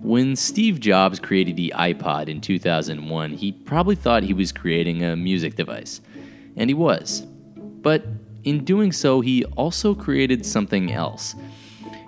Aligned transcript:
When 0.00 0.36
Steve 0.36 0.78
Jobs 0.78 1.18
created 1.18 1.56
the 1.56 1.72
iPod 1.76 2.28
in 2.28 2.40
2001, 2.40 3.32
he 3.32 3.50
probably 3.52 3.96
thought 3.96 4.22
he 4.22 4.32
was 4.32 4.52
creating 4.52 5.02
a 5.02 5.16
music 5.16 5.56
device. 5.56 6.00
And 6.56 6.70
he 6.70 6.74
was. 6.74 7.22
But 7.56 8.06
in 8.44 8.64
doing 8.64 8.92
so, 8.92 9.20
he 9.20 9.44
also 9.44 9.94
created 9.94 10.46
something 10.46 10.92
else. 10.92 11.34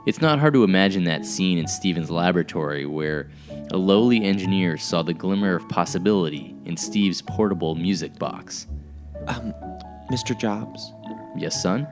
It's 0.07 0.21
not 0.21 0.39
hard 0.39 0.55
to 0.55 0.65
imagine 0.65 1.05
that 1.05 1.27
scene 1.27 1.59
in 1.59 1.67
Steven's 1.67 2.11
laboratory 2.11 2.87
where 2.87 3.29
a 3.71 3.77
lowly 3.77 4.25
engineer 4.25 4.79
saw 4.79 5.03
the 5.03 5.13
glimmer 5.13 5.57
of 5.57 5.69
possibility 5.69 6.55
in 6.65 6.77
Steve's 6.77 7.21
portable 7.23 7.75
music 7.75 8.19
box. 8.19 8.67
Um, 9.27 9.53
Mr. 10.11 10.39
Jobs, 10.39 10.93
Yes, 11.37 11.63
son? 11.63 11.87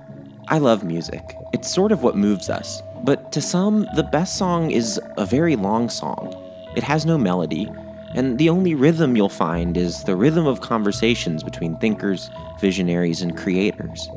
I 0.48 0.58
love 0.58 0.82
music. 0.82 1.22
It's 1.52 1.72
sort 1.72 1.92
of 1.92 2.02
what 2.02 2.16
moves 2.16 2.48
us. 2.48 2.80
But 3.02 3.32
to 3.32 3.40
some, 3.40 3.86
the 3.94 4.02
best 4.02 4.36
song 4.36 4.70
is 4.70 5.00
a 5.16 5.24
very 5.24 5.56
long 5.56 5.88
song. 5.88 6.34
It 6.76 6.82
has 6.82 7.06
no 7.06 7.16
melody, 7.16 7.70
and 8.14 8.38
the 8.38 8.48
only 8.48 8.74
rhythm 8.74 9.16
you'll 9.16 9.28
find 9.28 9.76
is 9.76 10.04
the 10.04 10.16
rhythm 10.16 10.46
of 10.46 10.60
conversations 10.60 11.42
between 11.42 11.76
thinkers, 11.76 12.30
visionaries, 12.60 13.22
and 13.22 13.36
creators. 13.36 14.08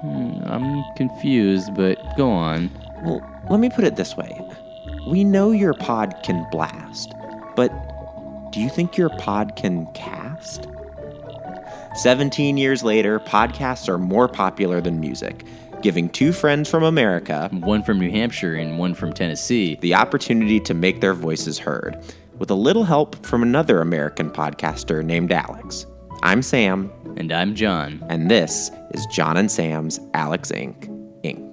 Hmm, 0.00 0.40
I'm 0.44 0.84
confused, 0.96 1.74
but 1.74 1.98
go 2.16 2.30
on. 2.30 2.70
Well, 3.02 3.20
let 3.50 3.60
me 3.60 3.70
put 3.70 3.84
it 3.84 3.96
this 3.96 4.16
way 4.16 4.40
We 5.08 5.24
know 5.24 5.50
your 5.50 5.74
pod 5.74 6.14
can 6.22 6.46
blast, 6.50 7.14
but 7.56 7.72
do 8.52 8.60
you 8.60 8.68
think 8.68 8.96
your 8.96 9.10
pod 9.10 9.56
can 9.56 9.86
cast? 9.92 10.68
17 11.94 12.56
years 12.56 12.82
later, 12.84 13.18
podcasts 13.18 13.88
are 13.88 13.98
more 13.98 14.28
popular 14.28 14.80
than 14.80 15.00
music, 15.00 15.44
giving 15.82 16.08
two 16.08 16.32
friends 16.32 16.68
from 16.68 16.82
America 16.82 17.48
One 17.52 17.82
from 17.82 17.98
New 18.00 18.10
Hampshire 18.10 18.54
and 18.54 18.78
one 18.78 18.94
from 18.94 19.12
Tennessee. 19.12 19.76
the 19.80 19.94
opportunity 19.94 20.60
to 20.60 20.74
make 20.74 21.00
their 21.00 21.14
voices 21.14 21.58
heard, 21.58 21.96
with 22.38 22.50
a 22.50 22.54
little 22.54 22.84
help 22.84 23.24
from 23.24 23.42
another 23.42 23.80
American 23.80 24.30
podcaster 24.30 25.04
named 25.04 25.32
Alex. 25.32 25.86
I'm 26.22 26.42
Sam, 26.42 26.90
And 27.16 27.32
I'm 27.32 27.54
John. 27.54 28.04
and 28.08 28.30
this 28.30 28.70
is 28.92 29.06
John 29.06 29.36
and 29.36 29.50
Sam's 29.50 30.00
Alex 30.14 30.50
Inc. 30.52 30.88
Inc. 31.22 31.44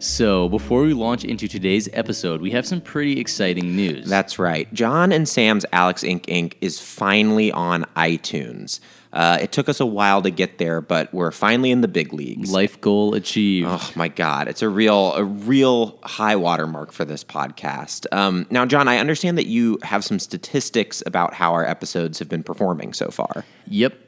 So, 0.00 0.48
before 0.48 0.82
we 0.82 0.92
launch 0.92 1.24
into 1.24 1.48
today's 1.48 1.88
episode, 1.92 2.40
we 2.40 2.52
have 2.52 2.64
some 2.66 2.80
pretty 2.80 3.18
exciting 3.18 3.74
news. 3.74 4.08
That's 4.08 4.38
right. 4.38 4.72
John 4.72 5.10
and 5.10 5.28
Sam's 5.28 5.66
Alex 5.72 6.04
Inc. 6.04 6.26
Inc. 6.26 6.54
is 6.60 6.78
finally 6.80 7.50
on 7.50 7.84
iTunes. 7.96 8.78
Uh, 9.12 9.38
it 9.40 9.52
took 9.52 9.68
us 9.68 9.80
a 9.80 9.86
while 9.86 10.20
to 10.22 10.30
get 10.30 10.58
there, 10.58 10.80
but 10.80 11.12
we're 11.14 11.30
finally 11.30 11.70
in 11.70 11.80
the 11.80 11.88
big 11.88 12.12
leagues. 12.12 12.50
Life 12.50 12.80
goal 12.80 13.14
achieved. 13.14 13.68
Oh 13.70 13.90
my 13.94 14.08
God, 14.08 14.48
it's 14.48 14.62
a 14.62 14.68
real, 14.68 15.14
a 15.14 15.24
real 15.24 15.98
high 16.02 16.36
watermark 16.36 16.92
for 16.92 17.04
this 17.04 17.24
podcast. 17.24 18.06
Um, 18.12 18.46
now, 18.50 18.66
John, 18.66 18.86
I 18.86 18.98
understand 18.98 19.38
that 19.38 19.46
you 19.46 19.78
have 19.82 20.04
some 20.04 20.18
statistics 20.18 21.02
about 21.06 21.34
how 21.34 21.52
our 21.54 21.64
episodes 21.64 22.18
have 22.18 22.28
been 22.28 22.42
performing 22.42 22.92
so 22.92 23.10
far. 23.10 23.44
Yep. 23.68 23.98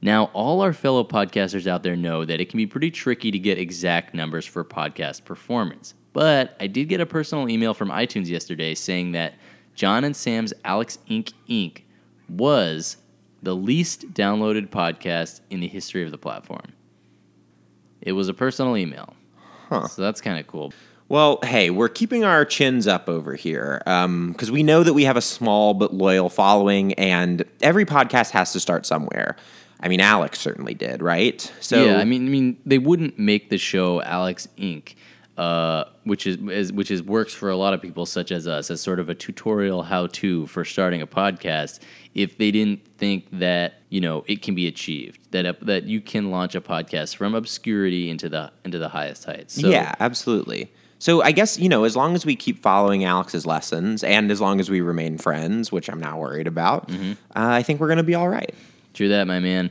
Now, 0.00 0.24
all 0.34 0.60
our 0.60 0.74
fellow 0.74 1.02
podcasters 1.02 1.66
out 1.66 1.82
there 1.82 1.96
know 1.96 2.24
that 2.24 2.40
it 2.40 2.50
can 2.50 2.58
be 2.58 2.66
pretty 2.66 2.90
tricky 2.90 3.30
to 3.30 3.38
get 3.38 3.58
exact 3.58 4.14
numbers 4.14 4.44
for 4.44 4.62
podcast 4.62 5.24
performance. 5.24 5.94
But 6.12 6.56
I 6.60 6.66
did 6.66 6.90
get 6.90 7.00
a 7.00 7.06
personal 7.06 7.48
email 7.48 7.74
from 7.74 7.88
iTunes 7.88 8.28
yesterday 8.28 8.74
saying 8.74 9.12
that 9.12 9.34
John 9.74 10.04
and 10.04 10.14
Sam's 10.14 10.52
Alex 10.64 10.98
Inc. 11.10 11.32
Inc. 11.48 11.82
was 12.28 12.98
the 13.44 13.54
least 13.54 14.12
downloaded 14.12 14.68
podcast 14.68 15.40
in 15.50 15.60
the 15.60 15.68
history 15.68 16.02
of 16.02 16.10
the 16.10 16.18
platform. 16.18 16.72
It 18.00 18.12
was 18.12 18.28
a 18.28 18.34
personal 18.34 18.76
email. 18.76 19.14
So 19.88 20.02
that's 20.02 20.20
kind 20.20 20.38
of 20.38 20.46
cool. 20.46 20.72
Well, 21.08 21.38
hey, 21.42 21.70
we're 21.70 21.88
keeping 21.88 22.24
our 22.24 22.44
chins 22.44 22.86
up 22.86 23.08
over 23.08 23.34
here 23.34 23.82
um, 23.86 24.32
because 24.32 24.50
we 24.50 24.62
know 24.62 24.82
that 24.82 24.94
we 24.94 25.04
have 25.04 25.16
a 25.16 25.22
small 25.22 25.74
but 25.74 25.92
loyal 25.92 26.30
following, 26.30 26.94
and 26.94 27.44
every 27.60 27.84
podcast 27.84 28.30
has 28.30 28.52
to 28.52 28.60
start 28.60 28.86
somewhere. 28.86 29.36
I 29.80 29.88
mean, 29.88 30.00
Alex 30.00 30.38
certainly 30.38 30.74
did, 30.74 31.02
right? 31.02 31.52
So, 31.60 31.84
yeah, 31.84 31.98
I 31.98 32.04
mean, 32.04 32.26
I 32.26 32.30
mean, 32.30 32.56
they 32.64 32.78
wouldn't 32.78 33.18
make 33.18 33.50
the 33.50 33.58
show 33.58 34.00
Alex 34.02 34.48
Inc., 34.56 34.94
uh, 35.36 35.84
which 36.04 36.26
is, 36.26 36.36
is 36.48 36.72
which 36.72 36.90
is 36.90 37.02
works 37.02 37.34
for 37.34 37.50
a 37.50 37.56
lot 37.56 37.74
of 37.74 37.82
people, 37.82 38.06
such 38.06 38.30
as 38.30 38.46
us, 38.46 38.70
as 38.70 38.80
sort 38.80 39.00
of 39.00 39.08
a 39.08 39.14
tutorial 39.14 39.82
how-to 39.82 40.46
for 40.46 40.64
starting 40.64 41.02
a 41.02 41.06
podcast. 41.06 41.80
If 42.14 42.38
they 42.38 42.50
didn't 42.52 42.86
think 42.98 43.26
that 43.32 43.74
you 43.88 44.00
know 44.00 44.24
it 44.28 44.42
can 44.42 44.54
be 44.54 44.66
achieved, 44.68 45.18
that 45.32 45.44
a, 45.46 45.56
that 45.62 45.84
you 45.84 46.00
can 46.00 46.30
launch 46.30 46.54
a 46.54 46.60
podcast 46.60 47.16
from 47.16 47.34
obscurity 47.34 48.10
into 48.10 48.28
the 48.28 48.52
into 48.64 48.78
the 48.78 48.88
highest 48.90 49.24
heights. 49.24 49.60
So, 49.60 49.68
yeah, 49.68 49.94
absolutely. 50.00 50.70
So 51.00 51.20
I 51.22 51.32
guess 51.32 51.58
you 51.58 51.68
know, 51.68 51.84
as 51.84 51.96
long 51.96 52.14
as 52.14 52.24
we 52.24 52.36
keep 52.36 52.62
following 52.62 53.04
Alex's 53.04 53.44
lessons, 53.44 54.04
and 54.04 54.30
as 54.30 54.40
long 54.40 54.60
as 54.60 54.70
we 54.70 54.80
remain 54.80 55.18
friends, 55.18 55.72
which 55.72 55.90
I'm 55.90 56.00
not 56.00 56.18
worried 56.18 56.46
about, 56.46 56.88
Mm-hmm. 56.88 57.12
uh, 57.12 57.14
I 57.34 57.62
think 57.64 57.80
we're 57.80 57.88
going 57.88 57.98
to 57.98 58.04
be 58.04 58.14
all 58.14 58.28
right. 58.28 58.54
True 58.94 59.08
that, 59.08 59.26
my 59.26 59.40
man. 59.40 59.70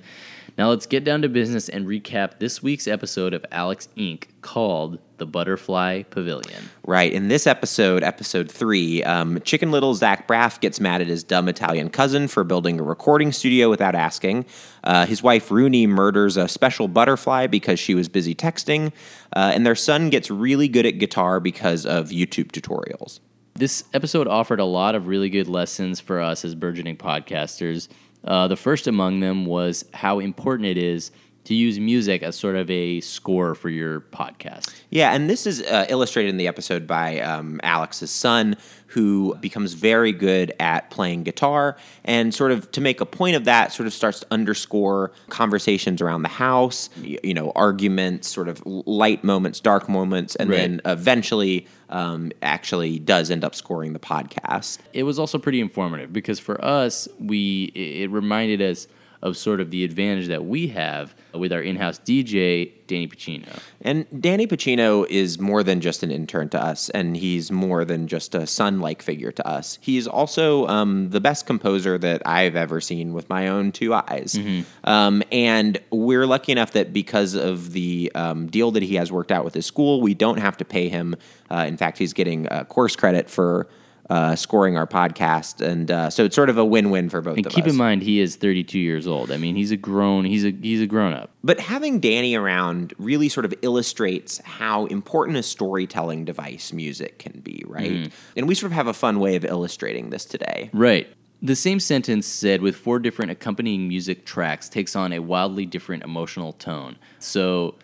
Now 0.57 0.69
let's 0.69 0.85
get 0.85 1.03
down 1.03 1.23
to 1.23 1.29
business 1.29 1.67
and 1.67 1.87
recap 1.87 2.37
this 2.37 2.61
week's 2.61 2.87
episode 2.87 3.33
of 3.33 3.43
Alex 3.51 3.89
Inc. 3.97 4.25
called 4.41 4.99
"The 5.17 5.25
Butterfly 5.25 6.03
Pavilion." 6.03 6.69
Right. 6.85 7.11
In 7.11 7.27
this 7.27 7.47
episode, 7.47 8.03
episode 8.03 8.51
three, 8.51 9.03
um, 9.03 9.39
Chicken 9.41 9.71
Little 9.71 9.95
Zach 9.95 10.27
Braff 10.27 10.59
gets 10.59 10.79
mad 10.79 11.01
at 11.01 11.07
his 11.07 11.23
dumb 11.23 11.49
Italian 11.49 11.89
cousin 11.89 12.27
for 12.27 12.43
building 12.43 12.79
a 12.79 12.83
recording 12.83 13.31
studio 13.31 13.67
without 13.69 13.95
asking. 13.95 14.45
Uh, 14.83 15.07
his 15.07 15.23
wife 15.23 15.49
Rooney 15.49 15.87
murders 15.87 16.37
a 16.37 16.47
special 16.47 16.87
butterfly 16.87 17.47
because 17.47 17.79
she 17.79 17.95
was 17.95 18.07
busy 18.07 18.35
texting. 18.35 18.91
Uh, 19.35 19.51
and 19.55 19.65
their 19.65 19.75
son 19.75 20.11
gets 20.11 20.29
really 20.29 20.67
good 20.67 20.85
at 20.85 20.99
guitar 20.99 21.39
because 21.39 21.85
of 21.85 22.09
YouTube 22.09 22.51
tutorials. 22.51 23.19
This 23.55 23.83
episode 23.93 24.27
offered 24.27 24.59
a 24.59 24.65
lot 24.65 24.93
of 24.93 25.07
really 25.07 25.29
good 25.29 25.47
lessons 25.47 25.99
for 25.99 26.19
us 26.19 26.43
as 26.43 26.53
burgeoning 26.53 26.97
podcasters. 26.97 27.87
Uh, 28.23 28.47
the 28.47 28.55
first 28.55 28.87
among 28.87 29.19
them 29.19 29.45
was 29.45 29.85
how 29.93 30.19
important 30.19 30.67
it 30.67 30.77
is 30.77 31.11
to 31.45 31.53
use 31.53 31.79
music 31.79 32.23
as 32.23 32.35
sort 32.35 32.55
of 32.55 32.69
a 32.69 33.01
score 33.01 33.53
for 33.55 33.69
your 33.69 33.99
podcast. 34.01 34.73
Yeah, 34.89 35.13
and 35.13 35.29
this 35.29 35.45
is 35.45 35.61
uh, 35.61 35.85
illustrated 35.89 36.29
in 36.29 36.37
the 36.37 36.47
episode 36.47 36.87
by 36.87 37.19
um, 37.19 37.59
Alex's 37.63 38.11
son, 38.11 38.55
who 38.87 39.35
becomes 39.41 39.73
very 39.73 40.11
good 40.11 40.53
at 40.59 40.89
playing 40.91 41.23
guitar, 41.23 41.75
and 42.05 42.33
sort 42.33 42.51
of 42.51 42.71
to 42.71 42.79
make 42.81 43.01
a 43.01 43.05
point 43.05 43.35
of 43.35 43.45
that, 43.45 43.73
sort 43.73 43.87
of 43.87 43.93
starts 43.93 44.19
to 44.21 44.27
underscore 44.31 45.11
conversations 45.29 46.01
around 46.01 46.21
the 46.21 46.29
house, 46.29 46.89
you, 47.01 47.17
you 47.23 47.33
know, 47.33 47.51
arguments, 47.55 48.27
sort 48.27 48.47
of 48.47 48.61
light 48.65 49.23
moments, 49.23 49.59
dark 49.59 49.89
moments, 49.89 50.35
and 50.35 50.49
Right. 50.49 50.57
then 50.57 50.81
eventually 50.85 51.67
um, 51.89 52.31
actually 52.41 52.99
does 52.99 53.29
end 53.31 53.43
up 53.43 53.53
scoring 53.55 53.93
the 53.93 53.99
podcast. 53.99 54.77
It 54.93 55.03
was 55.03 55.19
also 55.19 55.37
pretty 55.39 55.59
informative 55.59 56.13
because 56.13 56.39
for 56.39 56.63
us, 56.63 57.07
we 57.19 57.65
it 57.75 58.09
reminded 58.11 58.61
us 58.61 58.87
of 59.23 59.37
sort 59.37 59.59
of 59.61 59.71
the 59.71 59.83
advantage 59.83 60.27
that 60.27 60.45
we 60.45 60.67
have 60.67 61.15
with 61.33 61.51
our 61.53 61.61
in-house 61.61 61.97
DJ, 61.99 62.71
Danny 62.87 63.07
Pacino. 63.07 63.47
And 63.81 64.05
Danny 64.21 64.45
Pacino 64.45 65.07
is 65.09 65.39
more 65.39 65.63
than 65.63 65.79
just 65.79 66.03
an 66.03 66.11
intern 66.11 66.49
to 66.49 66.61
us, 66.63 66.89
and 66.89 67.15
he's 67.15 67.49
more 67.49 67.85
than 67.85 68.07
just 68.07 68.35
a 68.35 68.45
son 68.45 68.81
like 68.81 69.01
figure 69.01 69.31
to 69.31 69.47
us. 69.47 69.79
He's 69.81 70.07
also 70.07 70.67
um, 70.67 71.09
the 71.09 71.21
best 71.21 71.45
composer 71.45 71.97
that 71.97 72.21
I've 72.25 72.57
ever 72.57 72.81
seen 72.81 73.13
with 73.13 73.29
my 73.29 73.47
own 73.47 73.71
two 73.71 73.93
eyes. 73.93 74.37
Um, 74.83 75.23
and 75.31 75.79
we're 75.89 76.27
lucky 76.27 76.51
enough 76.51 76.71
that 76.73 76.91
because 76.91 77.33
of 77.33 77.71
the 77.71 78.11
um, 78.15 78.47
deal 78.47 78.71
that 78.71 78.83
he 78.83 78.95
has 78.95 79.09
worked 79.09 79.31
out 79.31 79.45
with 79.45 79.53
his 79.53 79.65
school, 79.65 80.01
we 80.01 80.13
don't 80.13 80.37
have 80.37 80.57
to 80.57 80.65
pay 80.65 80.89
him. 80.89 81.15
Uh, 81.49 81.63
in 81.65 81.77
fact, 81.77 81.97
he's 81.97 82.11
getting 82.13 82.47
uh, 82.49 82.65
course 82.65 82.95
credit 82.95 83.29
for. 83.29 83.67
Uh, 84.09 84.35
scoring 84.35 84.75
our 84.75 84.85
podcast, 84.85 85.65
and 85.65 85.89
uh, 85.89 86.09
so 86.09 86.25
it's 86.25 86.35
sort 86.35 86.49
of 86.49 86.57
a 86.57 86.65
win-win 86.65 87.07
for 87.09 87.21
both 87.21 87.37
And 87.37 87.49
keep 87.49 87.63
us. 87.63 87.71
in 87.71 87.77
mind, 87.77 88.03
he 88.03 88.19
is 88.19 88.35
32 88.35 88.77
years 88.77 89.07
old. 89.07 89.31
I 89.31 89.37
mean, 89.37 89.55
he's 89.55 89.71
a 89.71 89.77
grown 89.77 90.25
he's 90.25 90.43
a 90.43 90.51
he's 90.51 90.81
a 90.81 90.87
grown 90.87 91.13
up. 91.13 91.31
But 91.41 91.61
having 91.61 92.01
Danny 92.01 92.35
around 92.35 92.93
really 92.97 93.29
sort 93.29 93.45
of 93.45 93.53
illustrates 93.61 94.39
how 94.39 94.87
important 94.87 95.37
a 95.37 95.43
storytelling 95.43 96.25
device 96.25 96.73
music 96.73 97.17
can 97.17 97.39
be, 97.39 97.63
right? 97.65 98.11
And 98.35 98.45
we 98.45 98.55
sort 98.55 98.73
of 98.73 98.75
have 98.75 98.87
a 98.87 98.93
fun 98.93 99.19
way 99.21 99.37
of 99.37 99.45
illustrating 99.45 100.09
this 100.09 100.25
today. 100.25 100.69
Right. 100.73 101.07
The 101.41 101.55
same 101.55 101.79
sentence 101.79 102.27
said 102.27 102.61
with 102.61 102.75
four 102.75 102.99
different 102.99 103.31
accompanying 103.31 103.87
music 103.87 104.25
tracks 104.25 104.67
takes 104.67 104.95
on 104.97 105.13
a 105.13 105.19
wildly 105.19 105.65
different 105.65 106.03
emotional 106.03 106.51
tone. 106.53 106.97
So 107.19 107.75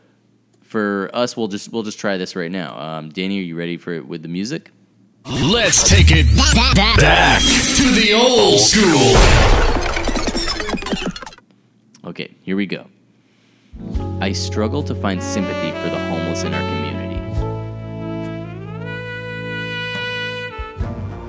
for 0.64 1.10
us, 1.14 1.36
we'll 1.38 1.48
just 1.48 1.72
we'll 1.72 1.84
just 1.84 1.98
try 2.00 2.18
this 2.18 2.36
right 2.36 2.52
now. 2.52 2.78
Um, 2.78 3.10
Danny, 3.10 3.40
are 3.40 3.44
you 3.44 3.56
ready 3.58 3.78
for 3.78 3.94
it 3.94 4.06
with 4.08 4.22
the 4.22 4.30
music? 4.30 4.72
Let's 5.26 5.88
take 5.88 6.08
it 6.10 6.26
back 6.36 7.42
to 7.42 7.92
the 7.92 8.14
old 8.14 8.60
school. 8.60 9.16
Okay, 12.10 12.36
here 12.42 12.56
we 12.56 12.66
go. 12.66 12.88
I 14.22 14.32
struggle 14.32 14.84
to 14.84 14.96
find 14.96 15.22
sympathy 15.22 15.72
for 15.72 15.90
the 15.90 16.00
homeless 16.10 16.44
in 16.44 16.54
our 16.54 16.62
community. 16.62 16.90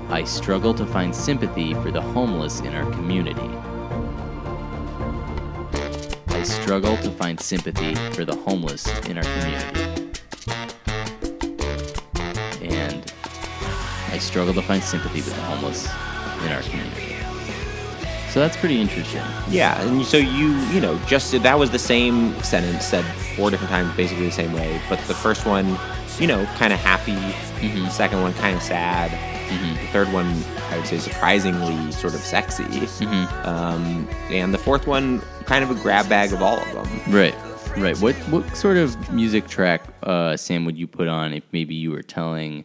I 0.08 0.24
struggle 0.24 0.74
to 0.74 0.86
find 0.86 1.14
sympathy 1.14 1.74
for 1.74 1.90
the 1.90 2.00
homeless 2.00 2.60
in 2.60 2.74
our 2.74 2.90
community. 2.92 3.48
I 6.28 6.42
struggle 6.42 6.96
to 6.96 7.10
find 7.10 7.38
sympathy 7.38 7.94
for 8.12 8.24
the 8.24 8.34
homeless 8.34 8.86
in 9.06 9.18
our 9.18 9.24
community. 9.24 9.99
Struggle 14.20 14.54
to 14.54 14.62
find 14.62 14.82
sympathy 14.82 15.18
with 15.18 15.34
the 15.34 15.42
homeless 15.42 15.86
in 16.44 16.52
our 16.52 16.62
community. 16.62 17.16
So 18.30 18.38
that's 18.38 18.56
pretty 18.56 18.80
interesting. 18.80 19.22
Yeah, 19.48 19.80
and 19.82 20.06
so 20.06 20.16
you, 20.16 20.54
you 20.68 20.80
know, 20.80 20.96
just 21.06 21.32
that 21.32 21.58
was 21.58 21.70
the 21.72 21.80
same 21.80 22.40
sentence 22.44 22.84
said 22.86 23.04
four 23.36 23.50
different 23.50 23.70
times, 23.70 23.94
basically 23.96 24.26
the 24.26 24.30
same 24.32 24.52
way. 24.52 24.80
But 24.88 25.00
the 25.08 25.14
first 25.14 25.46
one, 25.46 25.76
you 26.20 26.28
know, 26.28 26.44
kind 26.56 26.72
of 26.72 26.78
happy. 26.78 27.12
Mm-hmm. 27.12 27.84
The 27.84 27.90
second 27.90 28.22
one, 28.22 28.32
kind 28.34 28.56
of 28.56 28.62
sad. 28.62 29.10
The 29.50 29.86
third 29.88 30.12
one, 30.12 30.44
I 30.70 30.76
would 30.76 30.86
say, 30.86 30.98
surprisingly 30.98 31.90
sort 31.90 32.14
of 32.14 32.20
sexy. 32.20 32.62
Mm-hmm. 32.62 33.48
Um, 33.48 34.08
and 34.28 34.54
the 34.54 34.58
fourth 34.58 34.86
one, 34.86 35.20
kind 35.46 35.64
of 35.64 35.72
a 35.72 35.74
grab 35.74 36.08
bag 36.08 36.32
of 36.32 36.40
all 36.40 36.60
of 36.60 36.72
them. 36.72 37.12
Right, 37.12 37.34
right. 37.76 37.98
What 37.98 38.14
what 38.30 38.56
sort 38.56 38.76
of 38.76 39.12
music 39.12 39.48
track, 39.48 39.82
uh, 40.04 40.36
Sam, 40.36 40.64
would 40.66 40.78
you 40.78 40.86
put 40.86 41.08
on 41.08 41.32
if 41.32 41.42
maybe 41.50 41.74
you 41.74 41.90
were 41.90 42.02
telling 42.02 42.64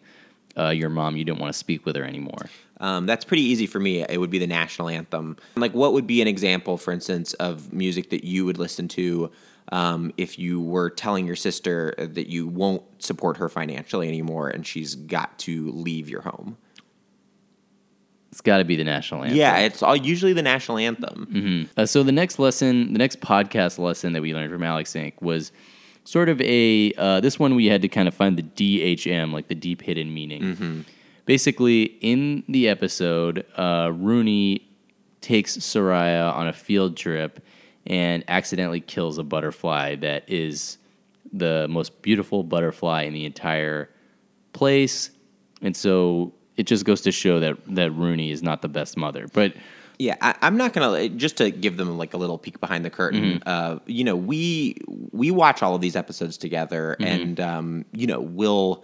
uh, 0.58 0.70
your 0.70 0.90
mom 0.90 1.16
you 1.18 1.24
didn't 1.26 1.40
want 1.40 1.54
to 1.54 1.58
speak 1.58 1.86
with 1.86 1.96
her 1.96 2.04
anymore? 2.04 2.50
Um, 2.80 3.06
that's 3.06 3.24
pretty 3.24 3.44
easy 3.44 3.68
for 3.68 3.80
me. 3.80 4.04
It 4.04 4.20
would 4.20 4.30
be 4.30 4.40
the 4.40 4.48
national 4.48 4.90
anthem. 4.90 5.38
Like, 5.56 5.74
what 5.74 5.94
would 5.94 6.08
be 6.08 6.22
an 6.22 6.28
example, 6.28 6.78
for 6.78 6.92
instance, 6.92 7.34
of 7.36 7.72
music 7.72 8.10
that 8.10 8.24
you 8.24 8.46
would 8.46 8.58
listen 8.58 8.88
to 8.90 9.32
um, 9.72 10.14
if 10.18 10.38
you 10.38 10.62
were 10.62 10.90
telling 10.90 11.26
your 11.26 11.36
sister 11.36 11.94
that 11.98 12.28
you 12.28 12.48
won't 12.48 12.84
support 13.02 13.38
her 13.38 13.50
financially 13.50 14.08
anymore 14.08 14.50
and 14.50 14.66
she's 14.68 14.96
got 14.96 15.38
to 15.40 15.72
leave 15.72 16.10
your 16.10 16.22
home? 16.22 16.58
It's 18.32 18.42
got 18.42 18.58
to 18.58 18.66
be 18.66 18.76
the 18.76 18.84
national 18.84 19.24
anthem. 19.24 19.38
Yeah, 19.38 19.60
it's 19.60 19.82
all 19.82 19.96
usually 19.96 20.34
the 20.34 20.42
national 20.42 20.78
anthem. 20.78 21.70
Uh, 21.78 21.86
so 21.86 22.04
the 22.04 22.12
next 22.12 22.38
lesson, 22.38 22.92
the 22.92 23.00
next 23.00 23.22
podcast 23.22 23.80
lesson 23.80 24.12
that 24.12 24.22
we 24.22 24.34
learned 24.34 24.52
from 24.52 24.62
Alex 24.62 24.92
Inc. 24.92 25.14
was 25.22 25.54
sort 26.06 26.30
of 26.30 26.40
a. 26.42 26.94
Uh, 26.98 27.20
this 27.20 27.38
one 27.38 27.56
we 27.56 27.66
had 27.66 27.82
to 27.82 27.90
kind 27.90 28.08
of 28.08 28.14
find 28.14 28.38
the 28.38 28.44
DHM, 28.44 29.34
like 29.34 29.48
the 29.50 29.56
deep 29.56 29.82
hidden 29.82 30.14
meaning. 30.14 30.86
Basically, 31.26 31.84
in 32.02 32.44
the 32.48 32.70
episode, 32.70 33.46
uh, 33.58 33.92
Rooney 33.94 34.70
takes 35.22 35.58
Soraya 35.58 36.32
on 36.34 36.48
a 36.48 36.54
field 36.54 36.96
trip 36.96 37.44
and 37.88 38.24
accidentally 38.28 38.80
kills 38.80 39.18
a 39.18 39.24
butterfly 39.24 39.96
that 39.96 40.24
is 40.30 40.78
the 41.34 41.68
most 41.68 42.02
beautiful 42.04 42.44
butterfly 42.44 43.02
in 43.04 43.14
the 43.14 43.26
entire 43.26 43.90
place, 44.54 45.10
and 45.62 45.76
so 45.76 46.34
it 46.58 46.64
just 46.68 46.86
goes 46.86 47.02
to 47.02 47.12
show 47.12 47.40
that 47.40 47.58
that 47.76 47.92
Rooney 47.92 48.32
is 48.32 48.42
not 48.44 48.62
the 48.62 48.70
best 48.70 48.96
mother, 48.98 49.28
but. 49.34 49.54
Yeah, 50.00 50.16
I, 50.22 50.36
I'm 50.42 50.58
not 50.58 50.74
gonna 50.74 51.10
just 51.10 51.38
to 51.38 51.52
give 51.52 51.78
them 51.78 51.98
like 51.98 52.14
a 52.14 52.18
little 52.18 52.38
peek 52.38 52.60
behind 52.60 52.84
the 52.86 52.90
curtain. 52.90 53.40
Mm-hmm. 53.40 53.44
Uh, 53.46 53.80
you 53.86 54.04
know, 54.04 54.16
we 54.16 54.78
we 55.12 55.32
watch 55.32 55.64
all 55.64 55.76
of 55.76 55.82
these 55.82 55.96
episodes 55.96 56.38
together, 56.38 56.96
Mm-hmm. 57.00 57.22
and 57.22 57.40
um, 57.40 57.86
you 57.94 58.08
know, 58.08 58.20
we'll 58.20 58.84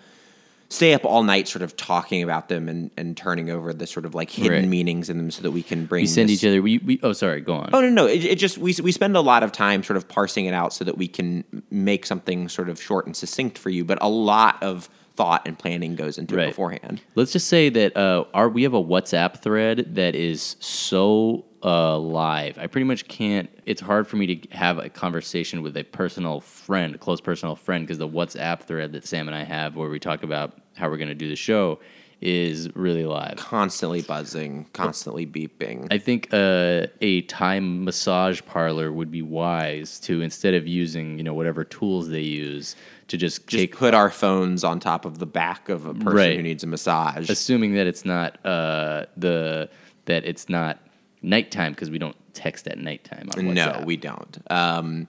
stay 0.69 0.93
up 0.93 1.03
all 1.03 1.21
night, 1.23 1.49
sort 1.49 1.63
of 1.63 1.75
talking 1.75 2.23
about 2.23 2.47
them 2.47 2.69
and, 2.69 2.91
and 2.95 3.17
turning 3.17 3.49
over 3.49 3.73
the 3.73 3.85
sort 3.85 4.05
of 4.05 4.15
like 4.15 4.29
hidden 4.29 4.59
Right. 4.61 4.67
meanings 4.69 5.09
in 5.09 5.17
them, 5.17 5.29
so 5.29 5.41
that 5.41 5.51
we 5.51 5.61
can 5.63 5.85
bring. 5.85 6.03
We 6.03 6.07
send 6.07 6.29
this- 6.29 6.41
each 6.41 6.47
other. 6.47 6.61
We, 6.61 6.77
we 6.77 6.99
oh 7.03 7.11
sorry, 7.11 7.41
go 7.41 7.55
on. 7.55 7.69
Oh 7.73 7.81
no, 7.81 7.89
no, 7.89 8.05
it, 8.07 8.23
it 8.23 8.35
just 8.39 8.57
we 8.57 8.73
we 8.81 8.91
spend 8.93 9.17
a 9.17 9.21
lot 9.21 9.43
of 9.43 9.51
time 9.51 9.83
sort 9.83 9.97
of 9.97 10.07
parsing 10.07 10.45
it 10.45 10.53
out 10.53 10.71
so 10.71 10.85
that 10.85 10.97
we 10.97 11.07
can 11.09 11.43
make 11.69 12.05
something 12.05 12.47
sort 12.47 12.69
of 12.69 12.81
short 12.81 13.05
and 13.05 13.15
succinct 13.17 13.57
for 13.57 13.69
you. 13.69 13.83
But 13.83 13.97
a 14.01 14.07
lot 14.09 14.63
of 14.63 14.87
thought 15.15 15.47
and 15.47 15.57
planning 15.57 15.95
goes 15.95 16.17
into 16.17 16.35
Right. 16.35 16.45
it 16.45 16.49
beforehand. 16.51 17.01
Let's 17.15 17.31
just 17.33 17.47
say 17.47 17.69
that 17.69 17.95
uh, 17.97 18.25
our 18.33 18.49
we 18.49 18.63
have 18.63 18.73
a 18.73 18.83
WhatsApp 18.83 19.41
thread 19.41 19.95
that 19.95 20.15
is 20.15 20.55
so 20.59 21.45
uh, 21.63 21.97
live. 21.99 22.57
I 22.57 22.67
pretty 22.67 22.85
much 22.85 23.07
can't. 23.07 23.49
It's 23.65 23.81
hard 23.81 24.07
for 24.07 24.15
me 24.17 24.35
to 24.35 24.57
have 24.57 24.79
a 24.79 24.89
conversation 24.89 25.61
with 25.61 25.77
a 25.77 25.83
personal 25.83 26.39
friend, 26.39 26.95
a 26.95 26.97
close 26.97 27.21
personal 27.21 27.55
friend, 27.55 27.85
because 27.85 27.99
the 27.99 28.07
WhatsApp 28.07 28.61
thread 28.63 28.93
that 28.93 29.05
Sam 29.05 29.27
and 29.27 29.35
I 29.35 29.43
have, 29.43 29.75
where 29.75 29.89
we 29.89 29.99
talk 29.99 30.23
about 30.23 30.57
how 30.75 30.89
we're 30.89 30.97
going 30.97 31.09
to 31.09 31.15
do 31.15 31.29
the 31.29 31.35
show, 31.35 31.79
is 32.21 32.69
really 32.75 33.03
live. 33.05 33.35
Constantly 33.37 34.01
buzzing, 34.03 34.67
constantly 34.73 35.25
beeping. 35.25 35.87
I 35.89 35.97
think 35.97 36.29
uh, 36.31 36.85
a 37.01 37.21
time 37.23 37.83
massage 37.83 38.41
parlor 38.45 38.91
would 38.91 39.09
be 39.11 39.21
wise 39.23 39.99
to 40.01 40.21
instead 40.21 40.53
of 40.53 40.67
using 40.67 41.17
you 41.17 41.23
know 41.23 41.33
whatever 41.33 41.63
tools 41.63 42.09
they 42.09 42.21
use 42.21 42.75
to 43.07 43.17
just, 43.17 43.47
just 43.47 43.59
take 43.61 43.75
put 43.75 43.93
our 43.93 44.09
phones 44.09 44.63
on 44.63 44.79
top 44.79 45.03
of 45.03 45.17
the 45.17 45.25
back 45.25 45.67
of 45.67 45.85
a 45.85 45.93
person 45.93 46.13
Right. 46.15 46.35
who 46.37 46.43
needs 46.43 46.63
a 46.63 46.67
massage. 46.67 47.29
assuming 47.29 47.73
that 47.73 47.87
it's 47.87 48.05
not 48.05 48.37
uh, 48.45 49.05
the 49.17 49.69
that 50.05 50.23
it's 50.25 50.47
not 50.47 50.79
nighttime 51.23 51.73
because 51.73 51.89
we 51.89 51.97
don't 51.99 52.15
text 52.33 52.67
at 52.67 52.77
nighttime 52.77 53.29
on 53.35 53.53
No, 53.53 53.83
we 53.85 53.97
don't. 53.97 54.37
Um, 54.49 55.07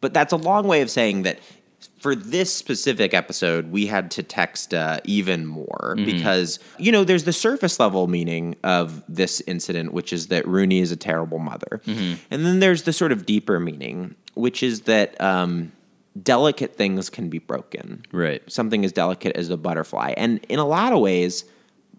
but 0.00 0.14
that's 0.14 0.32
a 0.32 0.36
long 0.36 0.66
way 0.66 0.80
of 0.80 0.90
saying 0.90 1.22
that 1.22 1.38
for 2.02 2.16
this 2.16 2.52
specific 2.52 3.14
episode, 3.14 3.70
we 3.70 3.86
had 3.86 4.10
to 4.10 4.24
text 4.24 4.74
uh, 4.74 4.98
even 5.04 5.46
more 5.46 5.94
because, 6.04 6.58
you 6.76 6.90
know, 6.90 7.04
there's 7.04 7.22
the 7.22 7.32
surface 7.32 7.78
level 7.78 8.08
meaning 8.08 8.56
of 8.64 9.04
this 9.08 9.40
incident, 9.42 9.92
which 9.92 10.12
is 10.12 10.26
that 10.26 10.44
Rooney 10.48 10.80
is 10.80 10.90
a 10.90 10.96
terrible 10.96 11.38
mother. 11.38 11.80
And 11.86 12.44
then 12.44 12.58
there's 12.58 12.82
the 12.82 12.92
sort 12.92 13.12
of 13.12 13.24
deeper 13.24 13.60
meaning, 13.60 14.16
which 14.34 14.64
is 14.64 14.80
that 14.82 15.18
um, 15.20 15.70
delicate 16.20 16.74
things 16.74 17.08
can 17.08 17.28
be 17.28 17.38
broken. 17.38 18.04
right. 18.10 18.42
Something 18.50 18.84
as 18.84 18.90
delicate 18.90 19.36
as 19.36 19.48
a 19.48 19.56
butterfly. 19.56 20.14
And 20.16 20.44
in 20.48 20.58
a 20.58 20.66
lot 20.66 20.92
of 20.92 20.98
ways, 20.98 21.44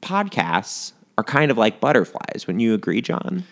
podcasts 0.01 0.91
are 1.17 1.23
kind 1.23 1.49
of 1.49 1.57
like 1.57 1.79
butterflies. 1.79 2.45
Wouldn't 2.45 2.61
you 2.61 2.73
agree, 2.73 2.99
John? 3.01 3.45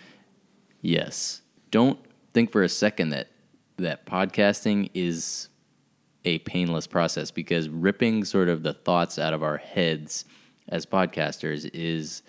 Yes. 0.82 1.40
Don't 1.70 1.98
think 2.34 2.52
for 2.52 2.62
a 2.62 2.68
second 2.68 3.08
that 3.08 3.28
that 3.78 4.04
podcasting 4.04 4.90
is 4.92 5.48
a 6.24 6.38
painless 6.40 6.86
process 6.86 7.30
because 7.30 7.68
ripping 7.68 8.24
sort 8.24 8.48
of 8.48 8.62
the 8.62 8.72
thoughts 8.72 9.18
out 9.18 9.32
of 9.32 9.42
our 9.42 9.56
heads 9.56 10.24
as 10.68 10.86
podcasters 10.86 11.68
is 11.72 12.22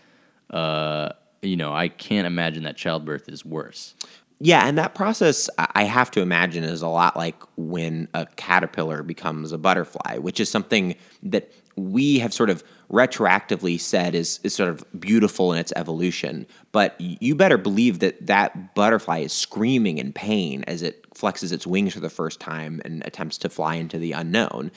uh 0.49 1.09
you 1.43 1.57
know, 1.57 1.73
I 1.73 1.89
can't 1.89 2.25
imagine 2.25 2.63
that 2.63 2.77
childbirth 2.77 3.27
is 3.29 3.45
worse. 3.45 3.95
Yeah, 4.43 4.67
and 4.67 4.77
that 4.77 4.93
process 4.93 5.49
I 5.57 5.85
have 5.85 6.11
to 6.11 6.21
imagine 6.21 6.65
is 6.65 6.81
a 6.81 6.89
lot 6.89 7.15
like 7.15 7.41
when 7.55 8.09
a 8.13 8.25
caterpillar 8.35 9.01
becomes 9.01 9.53
a 9.53 9.57
butterfly, 9.57 10.17
which 10.17 10.41
is 10.41 10.51
something 10.51 10.95
that 11.23 11.49
we 11.77 12.19
have 12.19 12.33
sort 12.33 12.49
of 12.49 12.61
retroactively 12.91 13.79
said 13.79 14.13
is, 14.13 14.41
is 14.43 14.53
sort 14.53 14.69
of 14.69 14.85
beautiful 14.99 15.53
in 15.53 15.59
its 15.59 15.71
evolution. 15.77 16.45
But 16.73 16.99
you 16.99 17.35
better 17.35 17.57
believe 17.57 17.99
that 17.99 18.27
that 18.27 18.75
butterfly 18.75 19.19
is 19.19 19.31
screaming 19.31 19.97
in 19.97 20.11
pain 20.11 20.65
as 20.67 20.81
it 20.81 21.09
flexes 21.13 21.53
its 21.53 21.65
wings 21.65 21.93
for 21.93 22.01
the 22.01 22.09
first 22.09 22.41
time 22.41 22.81
and 22.83 23.01
attempts 23.05 23.37
to 23.39 23.49
fly 23.49 23.75
into 23.75 23.97
the 23.97 24.11
unknown. 24.11 24.71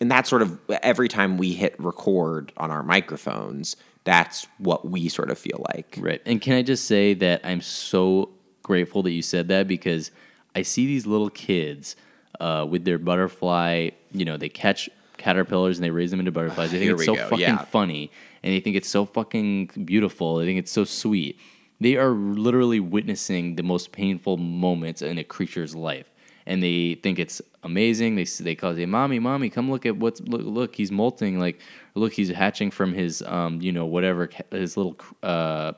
And 0.00 0.10
that's 0.10 0.30
sort 0.30 0.40
of 0.40 0.58
every 0.82 1.08
time 1.08 1.36
we 1.36 1.52
hit 1.52 1.78
record 1.78 2.50
on 2.56 2.70
our 2.70 2.82
microphones, 2.82 3.76
that's 4.04 4.46
what 4.56 4.88
we 4.88 5.10
sort 5.10 5.30
of 5.30 5.38
feel 5.38 5.64
like. 5.74 5.98
Right. 6.00 6.22
And 6.24 6.40
can 6.40 6.54
I 6.54 6.62
just 6.62 6.86
say 6.86 7.12
that 7.12 7.42
I'm 7.44 7.60
so 7.60 8.30
grateful 8.62 9.02
that 9.02 9.12
you 9.12 9.22
said 9.22 9.48
that 9.48 9.68
because 9.68 10.10
I 10.54 10.62
see 10.62 10.86
these 10.86 11.06
little 11.06 11.30
kids 11.30 11.96
uh, 12.40 12.66
with 12.68 12.84
their 12.84 12.98
butterfly, 12.98 13.90
you 14.12 14.24
know, 14.24 14.36
they 14.36 14.48
catch 14.48 14.88
caterpillars 15.16 15.78
and 15.78 15.84
they 15.84 15.90
raise 15.90 16.10
them 16.10 16.20
into 16.20 16.32
butterflies. 16.32 16.72
They 16.72 16.78
think 16.78 16.88
Here 16.88 16.94
it's 16.94 17.04
so 17.04 17.14
go, 17.14 17.28
fucking 17.28 17.40
yeah. 17.40 17.64
funny 17.64 18.10
and 18.42 18.52
they 18.52 18.60
think 18.60 18.76
it's 18.76 18.88
so 18.88 19.04
fucking 19.04 19.70
beautiful. 19.84 20.36
They 20.36 20.46
think 20.46 20.58
it's 20.58 20.72
so 20.72 20.84
sweet. 20.84 21.38
They 21.80 21.96
are 21.96 22.10
literally 22.10 22.80
witnessing 22.80 23.56
the 23.56 23.62
most 23.62 23.92
painful 23.92 24.36
moments 24.36 25.02
in 25.02 25.18
a 25.18 25.24
creature's 25.24 25.74
life. 25.74 26.06
And 26.44 26.60
they 26.62 26.94
think 26.96 27.20
it's 27.20 27.40
amazing. 27.62 28.16
They 28.16 28.24
they 28.24 28.56
call 28.56 28.76
it, 28.76 28.86
"Mommy, 28.88 29.20
mommy, 29.20 29.48
come 29.48 29.70
look 29.70 29.86
at 29.86 29.96
what's 29.96 30.20
look, 30.22 30.42
look 30.42 30.74
he's 30.74 30.90
molting. 30.90 31.38
Like, 31.38 31.60
look, 31.94 32.12
he's 32.12 32.30
hatching 32.30 32.72
from 32.72 32.92
his 32.92 33.22
um, 33.22 33.60
you 33.60 33.70
know, 33.70 33.86
whatever 33.86 34.28
his 34.50 34.76
little 34.76 34.96
uh, 35.22 35.72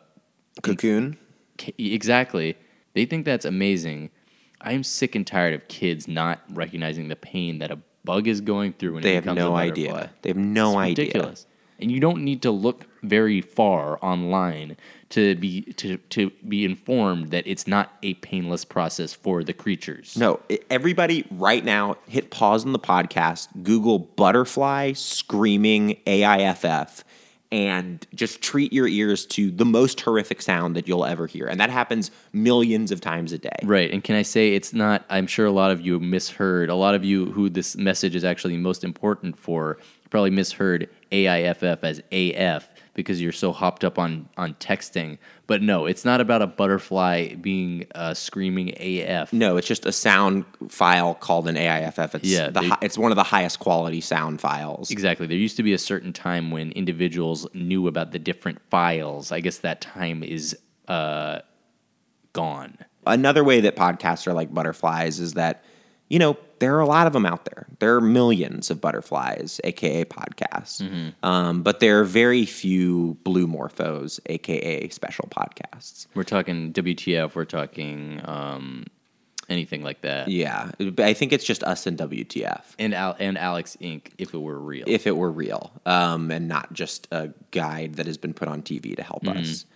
Cocoon? 0.63 1.19
Exactly. 1.77 2.57
They 2.95 3.05
think 3.05 3.25
that's 3.25 3.45
amazing. 3.45 4.11
I'm 4.61 4.83
sick 4.83 5.15
and 5.15 5.27
tired 5.27 5.53
of 5.55 5.69
kids 5.69 6.09
not 6.09 6.41
recognizing 6.51 7.09
the 7.09 7.17
pain 7.17 7.59
that 7.59 7.71
a 7.71 7.79
bug 8.05 8.27
is 8.27 8.41
going 8.41 8.73
through 8.75 8.95
when 8.95 9.03
They 9.03 9.17
it 9.17 9.25
have 9.25 9.35
no 9.37 9.57
idea. 9.57 9.93
butterfly. 9.93 10.13
They 10.23 10.31
have 10.31 10.37
no 10.37 10.71
It's 10.71 10.91
idea. 10.91 11.05
ridiculous. 11.07 11.47
And 11.81 11.91
you 11.91 11.99
don't 12.01 12.23
need 12.23 12.41
to 12.43 12.51
look 12.53 12.87
very 13.03 13.41
far 13.41 13.99
online 14.03 14.77
to 15.11 15.35
be 15.35 15.63
to, 15.75 15.97
to 15.99 16.31
be 16.49 16.65
informed 16.65 17.31
that 17.31 17.47
it's 17.47 17.67
not 17.67 17.93
a 18.03 18.15
painless 18.15 18.65
process 18.65 19.13
for 19.13 19.43
the 19.43 19.53
creatures. 19.53 20.17
No, 20.17 20.41
everybody 20.71 21.27
right 21.33 21.65
now 21.65 21.97
hit 22.07 22.31
pause 22.31 22.65
on 22.65 22.73
the 22.73 22.79
podcast, 22.79 23.49
Google 23.65 23.99
butterfly 23.99 24.93
screaming 24.93 25.99
AIFF, 26.07 27.05
and 27.55 28.05
just 28.17 28.43
treat 28.43 28.73
your 28.73 28.89
ears 28.89 29.25
to 29.25 29.49
the 29.53 29.65
most 29.65 30.01
horrific 30.01 30.43
sound 30.43 30.75
that 30.75 30.89
you'll 30.89 31.05
ever 31.05 31.29
hear. 31.29 31.47
And 31.47 31.61
that 31.61 31.71
happens 31.71 32.11
millions 32.33 32.91
of 32.91 33.01
times 33.01 33.31
a 33.31 33.39
day. 33.39 33.55
Right. 33.63 33.93
And 33.93 34.03
can 34.03 34.17
I 34.17 34.23
say 34.23 34.57
it's 34.57 34.73
not, 34.73 35.05
I'm 35.09 35.29
sure 35.29 35.47
a 35.47 35.53
lot 35.53 35.71
of 35.71 35.81
you 35.81 36.01
misheard, 36.01 36.69
a 36.69 36.75
lot 36.75 36.97
of 36.97 37.05
you 37.05 37.27
who 37.27 37.49
this 37.49 37.77
message 37.77 38.17
is 38.17 38.25
actually 38.25 38.57
most 38.57 38.83
important 38.83 39.39
for 39.39 39.79
probably 40.11 40.31
misheard 40.31 40.91
AIFF 41.13 41.85
as 41.85 42.03
AF 42.11 42.74
because 42.95 43.21
you're 43.21 43.33
so 43.33 43.53
hopped 43.53 43.85
up 43.85 43.99
on 43.99 44.29
on 44.37 44.55
texting. 44.55 45.19
But 45.47 45.61
no, 45.61 45.85
it's 45.87 46.05
not 46.05 46.21
about 46.23 46.41
a 46.41 46.47
butterfly 46.47 47.35
being 47.35 47.87
uh, 47.95 48.15
screaming 48.15 48.71
AF. 48.81 49.33
No, 49.33 49.57
it's 49.59 49.67
just 49.69 49.85
a 49.85 49.93
sound 49.93 50.45
file 50.69 51.15
called 51.15 51.47
an 51.49 51.57
AIFF. 51.57 52.15
It's 52.15 52.25
Yeah, 52.25 52.47
the 52.51 52.61
they- 52.61 52.69
hi- 52.69 52.79
it's 52.81 52.97
one 52.97 53.13
of 53.13 53.17
the 53.17 53.23
highest 53.25 53.59
quality 53.59 54.01
sound 54.01 54.41
files. 54.41 54.91
Exactly. 54.91 55.27
There 55.27 55.37
used 55.37 55.57
to 55.59 55.63
be 55.63 55.73
a 55.75 55.79
certain 55.79 56.13
time 56.15 56.51
when 56.51 56.73
individuals 56.73 57.47
knew 57.53 57.89
about 57.89 58.13
the 58.13 58.19
different 58.19 58.59
files. 58.71 59.33
I 59.33 59.41
guess 59.41 59.59
that 59.59 59.81
time 59.83 60.23
is 60.23 60.57
uh, 60.89 61.41
gone. 62.33 62.79
Another 63.07 63.45
way 63.45 63.61
that 63.61 63.77
podcasts 63.77 64.27
are 64.27 64.33
like 64.33 64.53
butterflies 64.53 65.21
is 65.21 65.35
that, 65.35 65.63
you 66.09 66.19
know, 66.19 66.35
there 66.65 66.75
are 66.77 66.81
a 66.81 66.87
lot 66.87 67.07
of 67.07 67.13
them 67.13 67.27
out 67.27 67.45
there. 67.45 67.67
There 67.79 67.95
are 67.97 68.01
millions 68.01 68.71
of 68.71 68.81
butterflies, 68.81 69.61
aka 69.65 70.05
podcasts, 70.05 70.81
Mm-hmm. 70.81 71.09
um, 71.23 71.63
but 71.63 71.81
there 71.81 72.01
are 72.01 72.05
very 72.05 72.47
few 72.47 73.19
blue 73.23 73.47
morphos, 73.47 74.19
aka 74.27 74.89
special 74.89 75.29
podcasts. 75.31 76.07
We're 76.15 76.25
talking 76.25 76.73
WTF. 76.73 77.35
We're 77.35 77.45
talking 77.45 78.21
um, 78.25 78.87
anything 79.49 79.83
like 79.83 80.01
that. 80.01 80.29
Yeah, 80.29 80.71
I 80.99 81.13
think 81.13 81.33
it's 81.35 81.45
just 81.45 81.63
us 81.63 81.87
and 81.87 81.99
WTF. 81.99 82.63
And 82.79 82.95
Al- 82.95 83.17
and 83.19 83.37
Alex 83.37 83.77
Inc. 83.81 84.09
If 84.17 84.33
it 84.33 84.39
were 84.41 84.59
real. 84.59 84.85
if 84.87 85.07
it 85.07 85.17
were 85.17 85.31
real 85.31 85.71
um, 85.85 86.31
and 86.31 86.49
not 86.49 86.73
just 86.73 87.07
a 87.13 87.31
guide 87.51 87.97
that 87.97 88.07
has 88.07 88.17
been 88.17 88.33
put 88.35 88.49
on 88.49 88.63
TV 88.63 88.97
to 88.97 89.03
help 89.03 89.29
us. 89.29 89.67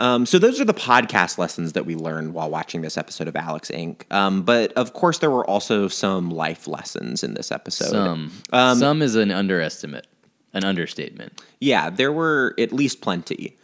Um, 0.00 0.24
so 0.24 0.38
those 0.38 0.58
are 0.60 0.64
the 0.64 0.74
podcast 0.74 1.36
lessons 1.36 1.74
that 1.74 1.84
we 1.84 1.94
learned 1.94 2.32
while 2.32 2.48
watching 2.48 2.80
this 2.80 2.96
episode 2.96 3.28
of 3.28 3.36
Alex 3.36 3.70
Inc. 3.70 4.10
Um, 4.10 4.42
but 4.42 4.72
of 4.72 4.94
course, 4.94 5.18
there 5.18 5.30
were 5.30 5.48
also 5.48 5.88
some 5.88 6.30
life 6.30 6.66
lessons 6.66 7.22
in 7.22 7.34
this 7.34 7.52
episode. 7.52 7.90
some 7.90 8.32
Um, 8.50 8.78
some 8.78 9.02
is 9.02 9.14
an 9.14 9.30
underestimate, 9.30 10.06
an 10.54 10.64
understatement. 10.64 11.38
Yeah, 11.60 11.90
there 11.90 12.12
were 12.12 12.54
at 12.58 12.72
least 12.72 13.02
plenty. 13.02 13.58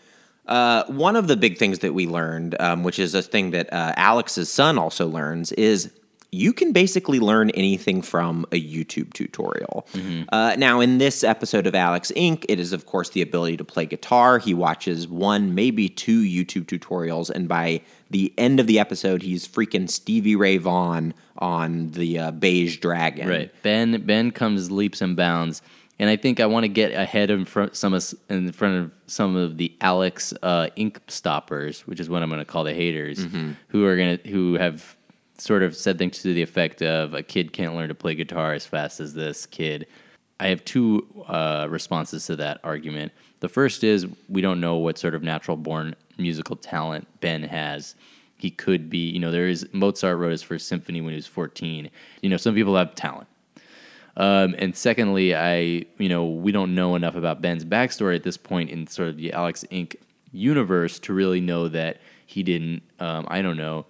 Uh, 0.46 0.84
one 0.88 1.16
of 1.16 1.26
the 1.26 1.38
big 1.38 1.56
things 1.56 1.78
that 1.80 1.94
we 1.94 2.06
learned, 2.06 2.54
um, 2.60 2.84
which 2.84 2.98
is 2.98 3.14
a 3.14 3.22
thing 3.22 3.50
that 3.52 3.72
uh, 3.72 3.94
Alex's 3.96 4.52
son 4.52 4.78
also 4.78 5.08
learns, 5.08 5.52
is 5.52 5.90
you 6.32 6.52
can 6.52 6.72
basically 6.72 7.18
learn 7.20 7.50
anything 7.50 8.02
from 8.02 8.44
a 8.52 8.60
YouTube 8.60 9.12
tutorial. 9.14 9.86
Uh, 10.32 10.54
now, 10.58 10.80
in 10.80 10.98
this 10.98 11.24
episode 11.24 11.66
of 11.66 11.74
Alex 11.74 12.12
Inc., 12.16 12.44
it 12.48 12.58
is, 12.60 12.72
of 12.72 12.84
course, 12.86 13.10
the 13.10 13.22
ability 13.22 13.56
to 13.58 13.64
play 13.64 13.86
guitar. 13.86 14.38
He 14.38 14.52
watches 14.52 15.06
one, 15.08 15.54
maybe 15.54 15.88
two 15.88 16.22
YouTube 16.22 16.64
tutorials, 16.66 17.30
and 17.30 17.48
by 17.48 17.80
the 18.10 18.32
end 18.36 18.60
of 18.60 18.66
the 18.66 18.78
episode, 18.78 19.22
he's 19.22 19.46
freaking 19.48 19.88
Stevie 19.88 20.36
Ray 20.36 20.58
Vaughan 20.58 21.14
on 21.38 21.90
the 21.90 22.18
uh, 22.18 22.30
Beige 22.32 22.78
Dragon. 22.78 23.28
Right. 23.28 23.52
Ben 23.62 24.02
Ben 24.04 24.30
comes 24.30 24.70
leaps 24.70 25.00
and 25.00 25.16
bounds, 25.16 25.62
and 25.98 26.10
I 26.10 26.16
think 26.16 26.40
I 26.40 26.46
want 26.46 26.64
to 26.64 26.68
get 26.68 26.92
ahead 26.92 27.30
in 27.30 27.44
front 27.44 27.76
some 27.76 27.94
of, 27.94 28.04
in 28.28 28.52
front 28.52 28.76
of 28.76 28.90
some 29.06 29.36
of 29.36 29.56
the 29.58 29.72
Alex 29.80 30.32
uh, 30.42 30.68
ink 30.76 31.00
stoppers, 31.08 31.82
which 31.86 32.00
is 32.00 32.08
what 32.10 32.22
I'm 32.22 32.28
going 32.28 32.40
to 32.40 32.44
call 32.44 32.64
the 32.64 32.74
haters, 32.74 33.18
Mm-hmm. 33.18 33.52
who 33.68 33.84
are 33.86 33.96
going 33.96 34.18
to 34.18 34.28
who 34.28 34.54
have 34.54 34.95
sort 35.38 35.62
of 35.62 35.76
said 35.76 35.98
things 35.98 36.22
to 36.22 36.32
the 36.34 36.42
effect 36.42 36.82
of 36.82 37.14
a 37.14 37.22
kid 37.22 37.52
can't 37.52 37.74
learn 37.74 37.88
to 37.88 37.94
play 37.94 38.14
guitar 38.14 38.52
as 38.52 38.66
fast 38.66 39.00
as 39.00 39.14
this 39.14 39.46
kid. 39.46 39.86
I 40.38 40.48
have 40.48 40.64
two 40.64 41.06
uh, 41.26 41.66
responses 41.68 42.26
to 42.26 42.36
that 42.36 42.60
argument. 42.62 43.12
The 43.40 43.48
first 43.48 43.84
is 43.84 44.06
we 44.28 44.40
don't 44.40 44.60
know 44.60 44.76
what 44.76 44.98
sort 44.98 45.14
of 45.14 45.22
natural 45.22 45.56
born 45.56 45.94
musical 46.18 46.56
talent 46.56 47.06
Ben 47.20 47.42
has. 47.42 47.94
He 48.36 48.50
could 48.50 48.90
be, 48.90 49.08
you 49.10 49.18
know, 49.18 49.30
there 49.30 49.48
is 49.48 49.66
Mozart 49.72 50.18
wrote 50.18 50.30
his 50.30 50.42
first 50.42 50.68
symphony 50.68 51.00
when 51.00 51.12
he 51.12 51.16
was 51.16 51.26
14. 51.26 51.90
You 52.20 52.28
know, 52.28 52.36
some 52.36 52.54
people 52.54 52.76
have 52.76 52.94
talent. 52.94 53.28
Um, 54.18 54.54
and 54.58 54.74
secondly, 54.74 55.34
I, 55.34 55.84
you 55.98 56.08
know, 56.08 56.26
we 56.26 56.52
don't 56.52 56.74
know 56.74 56.96
enough 56.96 57.16
about 57.16 57.42
Ben's 57.42 57.64
backstory 57.64 58.16
at 58.16 58.22
this 58.22 58.36
point 58.36 58.70
in 58.70 58.86
sort 58.86 59.08
of 59.10 59.16
the 59.16 59.32
Alex 59.32 59.64
Inc. 59.70 59.96
universe 60.32 60.98
to 61.00 61.12
really 61.12 61.40
know 61.40 61.68
that 61.68 61.98
he 62.26 62.42
didn't, 62.42 62.82
um, 62.98 63.26
I 63.28 63.42
don't 63.42 63.58
know, 63.58 63.86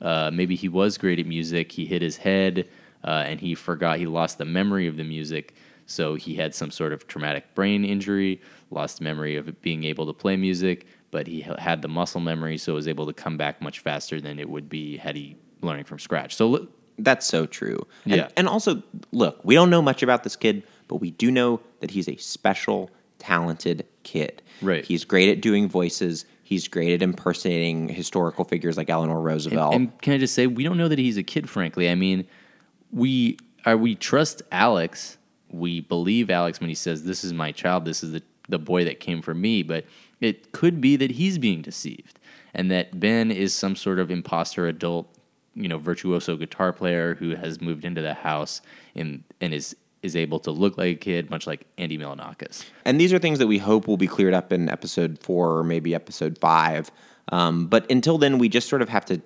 uh, 0.00 0.30
maybe 0.32 0.54
he 0.56 0.68
was 0.68 0.98
great 0.98 1.18
at 1.18 1.26
music. 1.26 1.72
He 1.72 1.84
hit 1.86 2.02
his 2.02 2.16
head 2.18 2.68
uh, 3.04 3.24
and 3.26 3.40
he 3.40 3.54
forgot, 3.54 3.98
he 3.98 4.06
lost 4.06 4.38
the 4.38 4.44
memory 4.44 4.86
of 4.86 4.96
the 4.96 5.04
music. 5.04 5.54
So 5.86 6.14
he 6.14 6.36
had 6.36 6.54
some 6.54 6.70
sort 6.70 6.92
of 6.92 7.06
traumatic 7.08 7.54
brain 7.54 7.84
injury, 7.84 8.40
lost 8.70 9.00
memory 9.00 9.36
of 9.36 9.60
being 9.62 9.84
able 9.84 10.06
to 10.06 10.12
play 10.12 10.36
music, 10.36 10.86
but 11.10 11.26
he 11.26 11.40
had 11.40 11.82
the 11.82 11.88
muscle 11.88 12.20
memory, 12.20 12.56
so 12.58 12.74
was 12.74 12.86
able 12.86 13.06
to 13.06 13.12
come 13.12 13.36
back 13.36 13.60
much 13.60 13.80
faster 13.80 14.20
than 14.20 14.38
it 14.38 14.48
would 14.48 14.68
be 14.68 14.96
had 14.98 15.16
he 15.16 15.36
learning 15.62 15.84
from 15.84 15.98
scratch. 15.98 16.34
So 16.36 16.46
look, 16.46 16.70
That's 16.98 17.26
so 17.26 17.46
true. 17.46 17.86
And, 18.04 18.14
Yeah. 18.16 18.28
and 18.36 18.46
also, 18.46 18.82
look, 19.10 19.40
we 19.42 19.54
don't 19.54 19.70
know 19.70 19.80
much 19.82 20.02
about 20.02 20.22
this 20.22 20.36
kid, 20.36 20.62
but 20.86 20.96
we 20.96 21.10
do 21.10 21.30
know 21.30 21.60
that 21.80 21.90
he's 21.92 22.08
a 22.08 22.16
special, 22.16 22.90
talented 23.18 23.86
kid. 24.02 24.42
Right. 24.60 24.84
He's 24.84 25.04
great 25.04 25.28
at 25.30 25.40
doing 25.40 25.68
voices. 25.68 26.24
He's 26.50 26.66
great 26.66 26.92
at 26.94 27.00
impersonating 27.00 27.88
historical 27.88 28.44
figures 28.44 28.76
like 28.76 28.90
Eleanor 28.90 29.20
Roosevelt. 29.20 29.72
And 29.72 29.96
can 30.00 30.14
I 30.14 30.18
just 30.18 30.34
say, 30.34 30.48
we 30.48 30.64
don't 30.64 30.76
know 30.76 30.88
that 30.88 30.98
he's 30.98 31.16
a 31.16 31.22
kid. 31.22 31.48
Frankly, 31.48 31.88
I 31.88 31.94
mean, 31.94 32.26
we 32.90 33.38
are 33.64 33.76
we 33.76 33.94
trust 33.94 34.42
Alex. 34.50 35.16
We 35.48 35.80
believe 35.80 36.28
Alex 36.28 36.58
when 36.58 36.68
he 36.68 36.74
says, 36.74 37.04
"This 37.04 37.22
is 37.22 37.32
my 37.32 37.52
child. 37.52 37.84
This 37.84 38.02
is 38.02 38.10
the 38.10 38.22
the 38.48 38.58
boy 38.58 38.84
that 38.84 38.98
came 38.98 39.22
from 39.22 39.40
me." 39.40 39.62
But 39.62 39.84
it 40.20 40.50
could 40.50 40.80
be 40.80 40.96
that 40.96 41.12
he's 41.12 41.38
being 41.38 41.62
deceived, 41.62 42.18
and 42.52 42.68
that 42.68 42.98
Ben 42.98 43.30
is 43.30 43.54
some 43.54 43.76
sort 43.76 44.00
of 44.00 44.10
imposter 44.10 44.66
adult, 44.66 45.06
you 45.54 45.68
know, 45.68 45.78
virtuoso 45.78 46.36
guitar 46.36 46.72
player 46.72 47.14
who 47.14 47.36
has 47.36 47.60
moved 47.60 47.84
into 47.84 48.02
the 48.02 48.14
house 48.14 48.60
and 48.96 49.22
and 49.40 49.54
is 49.54 49.76
is 50.02 50.16
able 50.16 50.38
to 50.40 50.50
look 50.50 50.78
like 50.78 50.88
a 50.88 50.94
kid, 50.94 51.30
much 51.30 51.46
like 51.46 51.66
Andy 51.78 51.98
Milanakis. 51.98 52.64
And 52.84 53.00
these 53.00 53.12
are 53.12 53.18
things 53.18 53.38
that 53.38 53.46
we 53.46 53.58
hope 53.58 53.86
will 53.86 53.96
be 53.96 54.06
cleared 54.06 54.34
up 54.34 54.52
in 54.52 54.68
episode 54.68 55.18
four 55.18 55.58
or 55.58 55.64
maybe 55.64 55.94
episode 55.94 56.38
five. 56.38 56.90
Um, 57.30 57.66
but 57.66 57.90
until 57.90 58.18
then, 58.18 58.38
we 58.38 58.48
just 58.48 58.68
sort 58.68 58.82
of 58.82 58.88
have 58.88 59.04
to 59.06 59.20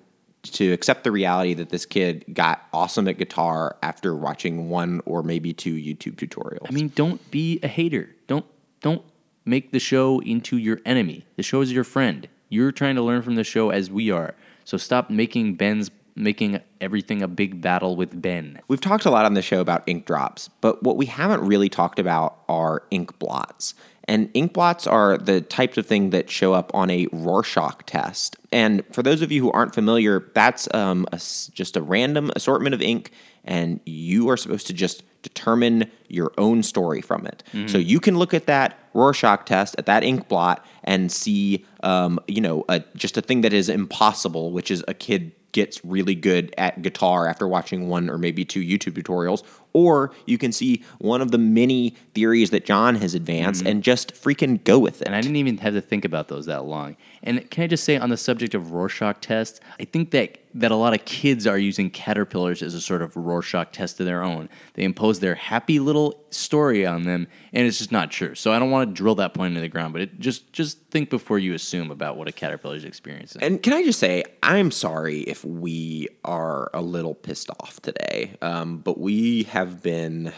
to 0.51 0.73
accept 0.73 1.03
the 1.03 1.11
reality 1.11 1.55
that 1.55 1.69
this 1.69 1.87
kid 1.87 2.23
got 2.31 2.67
awesome 2.71 3.07
at 3.07 3.17
guitar 3.17 3.77
after 3.81 4.15
watching 4.15 4.69
one 4.69 5.01
or 5.05 5.23
maybe 5.23 5.53
two 5.53 5.73
YouTube 5.73 6.15
tutorials. 6.15 6.67
I 6.69 6.71
mean, 6.71 6.91
don't 6.93 7.31
be 7.31 7.59
a 7.63 7.67
hater. 7.67 8.09
Don't 8.27 8.45
don't 8.81 9.01
make 9.43 9.71
the 9.71 9.79
show 9.79 10.19
into 10.21 10.57
your 10.57 10.81
enemy. 10.85 11.25
The 11.35 11.43
show 11.43 11.61
is 11.61 11.71
your 11.71 11.83
friend. 11.83 12.27
You're 12.49 12.71
trying 12.71 12.95
to 12.95 13.01
learn 13.01 13.21
from 13.21 13.35
the 13.35 13.43
show 13.43 13.71
as 13.71 13.89
we 13.89 14.11
are. 14.11 14.35
So 14.65 14.77
stop 14.77 15.09
making 15.09 15.55
Ben's 15.55 15.89
making 16.15 16.61
everything 16.79 17.21
a 17.21 17.27
big 17.27 17.61
battle 17.61 17.95
with 17.95 18.21
Ben. 18.21 18.59
We've 18.67 18.81
talked 18.81 19.05
a 19.05 19.11
lot 19.11 19.25
on 19.25 19.33
the 19.33 19.41
show 19.41 19.59
about 19.59 19.83
ink 19.85 20.05
drops, 20.05 20.49
but 20.61 20.81
what 20.81 20.97
we 20.97 21.07
haven't 21.07 21.41
really 21.41 21.69
talked 21.69 21.99
about 21.99 22.39
are 22.47 22.83
ink 22.89 23.19
blots. 23.19 23.73
And 24.07 24.29
ink 24.33 24.53
blots 24.53 24.85
are 24.85 25.17
the 25.17 25.41
types 25.41 25.77
of 25.77 25.87
thing 25.87 26.11
that 26.11 26.29
show 26.29 26.53
up 26.53 26.71
on 26.75 26.89
a 26.91 27.07
Rorschach 27.11 27.85
test. 27.85 28.37
And 28.51 28.83
for 28.91 29.01
those 29.01 29.21
of 29.21 29.31
you 29.31 29.41
who 29.41 29.51
aren't 29.51 29.73
familiar, 29.73 30.29
that's 30.33 30.73
um, 30.73 31.07
a 31.11 31.17
just 31.17 31.75
a 31.75 31.81
random 31.81 32.31
assortment 32.35 32.75
of 32.75 32.81
ink, 32.81 33.11
and 33.43 33.79
you 33.85 34.29
are 34.29 34.37
supposed 34.37 34.67
to 34.67 34.73
just 34.73 35.03
determine 35.23 35.89
your 36.07 36.31
own 36.37 36.61
story 36.61 37.01
from 37.01 37.25
it. 37.25 37.41
So 37.67 37.79
you 37.79 37.99
can 37.99 38.19
look 38.19 38.35
at 38.35 38.45
that 38.45 38.77
Rorschach 38.93 39.45
test, 39.45 39.75
at 39.79 39.87
that 39.87 40.03
ink 40.03 40.27
blot, 40.27 40.63
and 40.83 41.11
see, 41.11 41.65
um, 41.81 42.19
you 42.27 42.41
know, 42.41 42.63
a, 42.69 42.83
just 42.95 43.17
a 43.17 43.21
thing 43.21 43.41
that 43.41 43.53
is 43.53 43.69
impossible, 43.69 44.51
which 44.51 44.69
is 44.69 44.83
a 44.87 44.93
kid 44.93 45.31
gets 45.55 45.85
really 45.85 46.15
good 46.15 46.53
at 46.57 46.81
guitar 46.81 47.27
after 47.27 47.47
watching 47.47 47.87
one 47.87 48.09
or 48.09 48.17
maybe 48.17 48.43
two 48.43 48.59
YouTube 48.59 49.01
tutorials, 49.01 49.41
or 49.71 50.11
you 50.25 50.37
can 50.37 50.51
see 50.51 50.83
one 50.99 51.21
of 51.21 51.31
the 51.31 51.37
many 51.37 51.95
theories 52.13 52.49
that 52.49 52.65
John 52.65 52.95
has 52.95 53.15
advanced 53.15 53.61
mm-hmm. 53.61 53.69
and 53.69 53.81
just 53.81 54.13
freaking 54.15 54.61
go 54.65 54.77
with 54.77 55.01
it. 55.01 55.07
And 55.07 55.15
I 55.15 55.21
didn't 55.21 55.37
even 55.37 55.57
have 55.59 55.73
to 55.73 55.79
think 55.79 56.03
about 56.03 56.27
those 56.27 56.47
that 56.47 56.65
long. 56.65 56.97
And 57.25 57.49
can 57.49 57.63
I 57.63 57.67
just 57.67 57.83
say 57.83 57.97
on 57.97 58.09
the 58.09 58.17
subject 58.17 58.53
of 58.53 58.71
Rorschach 58.71 59.19
tests, 59.21 59.59
I 59.79 59.85
think 59.85 60.11
that 60.11 60.39
that 60.53 60.71
a 60.71 60.75
lot 60.75 60.93
of 60.93 61.03
kids 61.03 61.45
are 61.45 61.57
using 61.57 61.89
caterpillars 61.89 62.61
as 62.61 62.73
a 62.73 62.79
sort 62.79 63.01
of 63.01 63.13
Rorschach 63.17 63.73
test 63.73 63.99
of 63.99 64.05
their 64.05 64.23
own. 64.23 64.47
They 64.75 64.83
impose 64.83 65.19
their 65.19 65.35
happy 65.35 65.79
little 65.79 66.23
story 66.29 66.85
on 66.85 67.03
them, 67.03 67.27
and 67.51 67.67
it's 67.67 67.77
just 67.77 67.91
not 67.91 68.09
true. 68.09 68.35
So 68.35 68.53
I 68.53 68.59
don't 68.59 68.71
want 68.71 68.89
to 68.89 68.93
drill 68.93 69.15
that 69.15 69.33
point 69.33 69.51
into 69.51 69.61
the 69.61 69.67
ground, 69.67 69.91
but 69.91 70.01
it 70.01 70.19
just 70.19 70.53
just 70.53 70.79
think 70.91 71.09
before 71.09 71.39
you 71.39 71.53
assume 71.53 71.91
about 71.91 72.15
what 72.15 72.29
a 72.29 72.31
caterpillar's 72.31 72.85
experiencing. 72.85 73.43
And 73.43 73.61
can 73.61 73.73
I 73.73 73.83
just 73.83 73.99
say, 73.99 74.23
I'm 74.43 74.71
sorry 74.71 75.21
if 75.21 75.43
we 75.43 76.07
are 76.23 76.69
a 76.73 76.81
little 76.81 77.15
pissed 77.15 77.49
off 77.59 77.81
today, 77.81 78.37
um, 78.41 78.77
but 78.77 78.97
we 78.97 79.43
have 79.43 79.83
been 79.83 80.31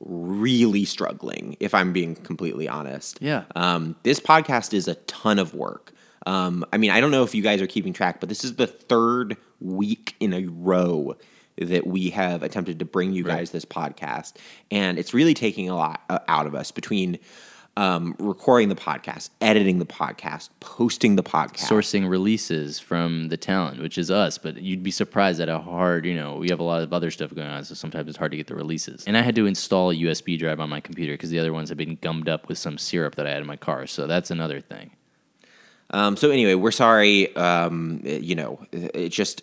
really 0.00 0.84
struggling, 0.84 1.56
if 1.60 1.74
I'm 1.74 1.92
being 1.92 2.14
completely 2.16 2.68
honest. 2.68 3.18
Yeah. 3.20 3.44
Um, 3.54 3.96
this 4.02 4.18
podcast 4.18 4.74
is 4.74 4.88
a 4.88 4.94
ton 4.94 5.38
of 5.38 5.54
work. 5.54 5.92
Um, 6.26 6.64
I 6.72 6.76
mean, 6.76 6.90
I 6.90 7.00
don't 7.00 7.10
know 7.10 7.22
if 7.22 7.34
you 7.34 7.42
guys 7.42 7.62
are 7.62 7.66
keeping 7.66 7.92
track, 7.92 8.20
but 8.20 8.28
this 8.28 8.44
is 8.44 8.56
the 8.56 8.66
third 8.66 9.36
week 9.60 10.14
in 10.20 10.32
a 10.32 10.44
row 10.46 11.16
that 11.58 11.86
we 11.86 12.10
have 12.10 12.42
attempted 12.42 12.78
to 12.78 12.84
bring 12.84 13.12
you 13.12 13.24
guys 13.24 13.50
this 13.50 13.64
podcast, 13.64 14.34
and 14.70 14.98
it's 14.98 15.12
really 15.12 15.34
taking 15.34 15.68
a 15.68 15.76
lot 15.76 16.02
uh, 16.08 16.18
out 16.28 16.46
of 16.46 16.54
us 16.54 16.70
between 16.70 17.18
um, 17.76 18.14
recording 18.18 18.68
the 18.68 18.74
podcast, 18.74 19.30
editing 19.40 19.78
the 19.78 19.86
podcast, 19.86 20.50
posting 20.60 21.16
the 21.16 21.22
podcast. 21.22 21.66
sourcing 21.66 22.08
releases 22.08 22.78
from 22.78 23.28
the 23.28 23.36
talent, 23.36 23.80
which 23.80 23.96
is 23.96 24.10
us. 24.10 24.38
But 24.38 24.60
you'd 24.60 24.82
be 24.82 24.90
surprised 24.90 25.40
at 25.40 25.48
how 25.48 25.60
hard, 25.60 26.04
you 26.04 26.14
know, 26.14 26.36
we 26.36 26.48
have 26.50 26.60
a 26.60 26.64
lot 26.64 26.82
of 26.82 26.92
other 26.92 27.10
stuff 27.10 27.34
going 27.34 27.48
on, 27.48 27.64
so 27.64 27.74
sometimes 27.74 28.08
it's 28.08 28.18
hard 28.18 28.32
to 28.32 28.36
get 28.36 28.46
the 28.46 28.54
releases. 28.54 29.04
And 29.06 29.16
I 29.16 29.22
had 29.22 29.34
to 29.36 29.46
install 29.46 29.90
a 29.90 29.94
USB 29.94 30.38
drive 30.38 30.60
on 30.60 30.68
my 30.68 30.80
computer 30.80 31.14
because 31.14 31.30
the 31.30 31.38
other 31.38 31.52
ones 31.52 31.68
had 31.68 31.78
been 31.78 31.96
gummed 32.00 32.28
up 32.28 32.48
with 32.48 32.58
some 32.58 32.78
syrup 32.78 33.14
that 33.16 33.26
I 33.26 33.30
had 33.30 33.40
in 33.40 33.46
my 33.46 33.56
car. 33.56 33.86
So 33.86 34.06
that's 34.06 34.30
another 34.30 34.60
thing. 34.60 34.90
Um, 35.92 36.16
so 36.16 36.30
anyway, 36.30 36.54
we're 36.54 36.70
sorry. 36.70 37.34
Um, 37.36 38.00
you 38.04 38.34
know, 38.34 38.64
it 38.72 39.08
just 39.10 39.42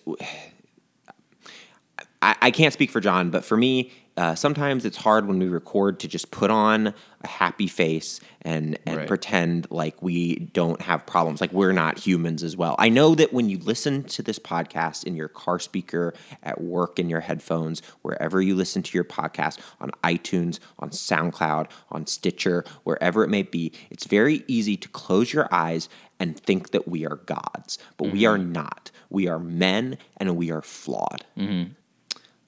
I, 2.21 2.35
I 2.41 2.51
can't 2.51 2.73
speak 2.73 2.91
for 2.91 2.99
John, 2.99 3.29
but 3.29 3.45
for 3.45 3.57
me, 3.57 3.91
uh, 4.17 4.33
sometimes 4.35 4.83
it's 4.83 4.97
hard 4.97 5.27
when 5.27 5.37
we 5.39 5.47
record 5.47 5.99
to 5.99 6.07
just 6.07 6.31
put 6.31 6.49
on 6.49 6.93
a 7.21 7.27
happy 7.27 7.67
face 7.67 8.19
and 8.41 8.77
and 8.85 8.97
Right. 8.97 9.07
pretend 9.07 9.67
like 9.69 10.01
we 10.01 10.35
don't 10.53 10.81
have 10.81 11.05
problems, 11.05 11.39
like 11.39 11.51
we're 11.53 11.71
not 11.71 11.99
humans 11.99 12.41
as 12.43 12.57
well. 12.57 12.75
I 12.79 12.89
know 12.89 13.13
that 13.15 13.31
when 13.31 13.47
you 13.49 13.57
listen 13.59 14.03
to 14.05 14.23
this 14.23 14.39
podcast 14.39 15.03
in 15.03 15.15
your 15.15 15.27
car 15.27 15.59
speaker, 15.59 16.13
at 16.41 16.59
work, 16.61 16.97
in 16.99 17.09
your 17.09 17.19
headphones, 17.21 17.81
wherever 18.01 18.41
you 18.41 18.55
listen 18.55 18.81
to 18.83 18.97
your 18.97 19.03
podcast, 19.03 19.59
on 19.79 19.91
iTunes, 20.03 20.59
on 20.79 20.89
SoundCloud, 20.89 21.67
on 21.91 22.07
Stitcher, 22.07 22.63
wherever 22.83 23.23
it 23.23 23.29
may 23.29 23.43
be, 23.43 23.71
it's 23.91 24.05
very 24.05 24.43
easy 24.47 24.75
to 24.77 24.87
close 24.89 25.31
your 25.33 25.47
eyes 25.51 25.89
and 26.19 26.39
think 26.39 26.71
that 26.71 26.87
we 26.87 27.05
are 27.05 27.17
gods, 27.27 27.77
but 27.97 28.11
we 28.11 28.25
are 28.25 28.37
not. 28.39 28.89
We 29.09 29.27
are 29.27 29.37
men 29.39 29.97
and 30.17 30.35
we 30.35 30.49
are 30.51 30.63
flawed. 30.63 31.23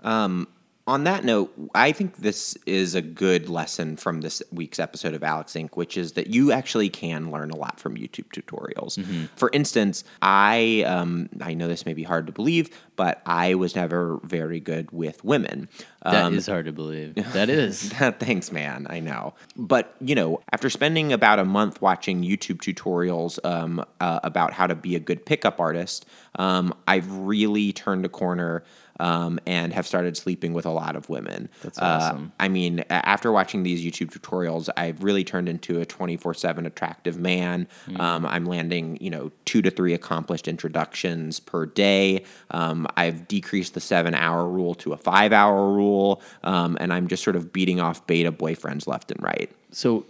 Um, 0.01 0.47
on 0.89 1.03
that 1.03 1.23
note, 1.23 1.53
I 1.75 1.91
think 1.91 2.17
this 2.17 2.57
is 2.65 2.95
a 2.95 3.01
good 3.01 3.47
lesson 3.47 3.95
from 3.95 4.21
this 4.21 4.41
week's 4.51 4.79
episode 4.79 5.13
of 5.13 5.23
Alex 5.23 5.53
Inc., 5.53 5.75
which 5.75 5.95
is 5.95 6.13
that 6.13 6.27
you 6.27 6.51
actually 6.51 6.89
can 6.89 7.29
learn 7.29 7.51
a 7.51 7.55
lot 7.55 7.79
from 7.79 7.95
YouTube 7.95 8.25
tutorials. 8.33 8.97
For 9.35 9.51
instance, 9.53 10.03
I 10.23 10.83
um, 10.87 11.29
I 11.41 11.53
know 11.53 11.67
this 11.67 11.85
may 11.85 11.93
be 11.93 12.01
hard 12.01 12.25
to 12.25 12.33
believe, 12.33 12.75
but 12.95 13.21
I 13.27 13.53
was 13.53 13.75
never 13.75 14.19
very 14.23 14.59
good 14.59 14.89
with 14.91 15.23
women. 15.23 15.69
That 16.03 16.33
is 16.33 16.47
hard 16.47 16.65
to 16.65 16.71
believe. 16.71 17.15
That 17.33 17.49
is. 17.49 17.89
Thanks, 18.19 18.51
man. 18.51 18.87
I 18.89 18.99
know. 18.99 19.35
But, 19.55 19.95
you 20.01 20.15
know, 20.15 20.41
after 20.51 20.69
spending 20.69 21.13
about 21.13 21.39
a 21.39 21.45
month 21.45 21.81
watching 21.81 22.23
YouTube 22.23 22.57
tutorials 22.57 23.39
um, 23.45 23.85
uh, 23.99 24.19
about 24.23 24.53
how 24.53 24.65
to 24.67 24.75
be 24.75 24.95
a 24.95 24.99
good 24.99 25.25
pickup 25.25 25.59
artist, 25.59 26.05
um, 26.35 26.73
I've 26.87 27.11
really 27.11 27.73
turned 27.73 28.05
a 28.05 28.09
corner 28.09 28.63
um, 28.99 29.39
and 29.45 29.73
have 29.73 29.87
started 29.87 30.17
sleeping 30.17 30.53
with 30.53 30.65
a 30.65 30.69
lot 30.71 30.95
of 30.95 31.09
women. 31.09 31.49
That's 31.63 31.79
Uh, 31.79 31.99
awesome. 32.01 32.31
I 32.39 32.47
mean, 32.49 32.83
after 32.89 33.31
watching 33.31 33.63
these 33.63 33.83
YouTube 33.83 34.11
tutorials, 34.11 34.69
I've 34.77 35.03
really 35.03 35.23
turned 35.23 35.49
into 35.49 35.79
a 35.81 35.85
24 35.85 36.33
7 36.33 36.65
attractive 36.65 37.17
man. 37.19 37.67
Mm. 37.87 37.99
Um, 37.99 38.25
I'm 38.25 38.45
landing, 38.45 38.97
you 39.01 39.09
know, 39.09 39.31
two 39.45 39.61
to 39.61 39.71
three 39.71 39.93
accomplished 39.93 40.47
introductions 40.47 41.39
per 41.39 41.65
day. 41.65 42.23
Um, 42.51 42.87
I've 42.97 43.27
decreased 43.27 43.73
the 43.73 43.79
seven 43.81 44.13
hour 44.13 44.47
rule 44.47 44.75
to 44.75 44.93
a 44.93 44.97
five 44.97 45.33
hour 45.33 45.71
rule. 45.71 46.21
Um, 46.43 46.77
and 46.79 46.93
I'm 46.93 47.07
just 47.07 47.23
sort 47.23 47.35
of 47.35 47.53
beating 47.53 47.79
off 47.79 48.05
beta 48.07 48.31
boyfriends 48.31 48.87
left 48.87 49.11
and 49.11 49.21
right. 49.23 49.51
So, 49.71 50.05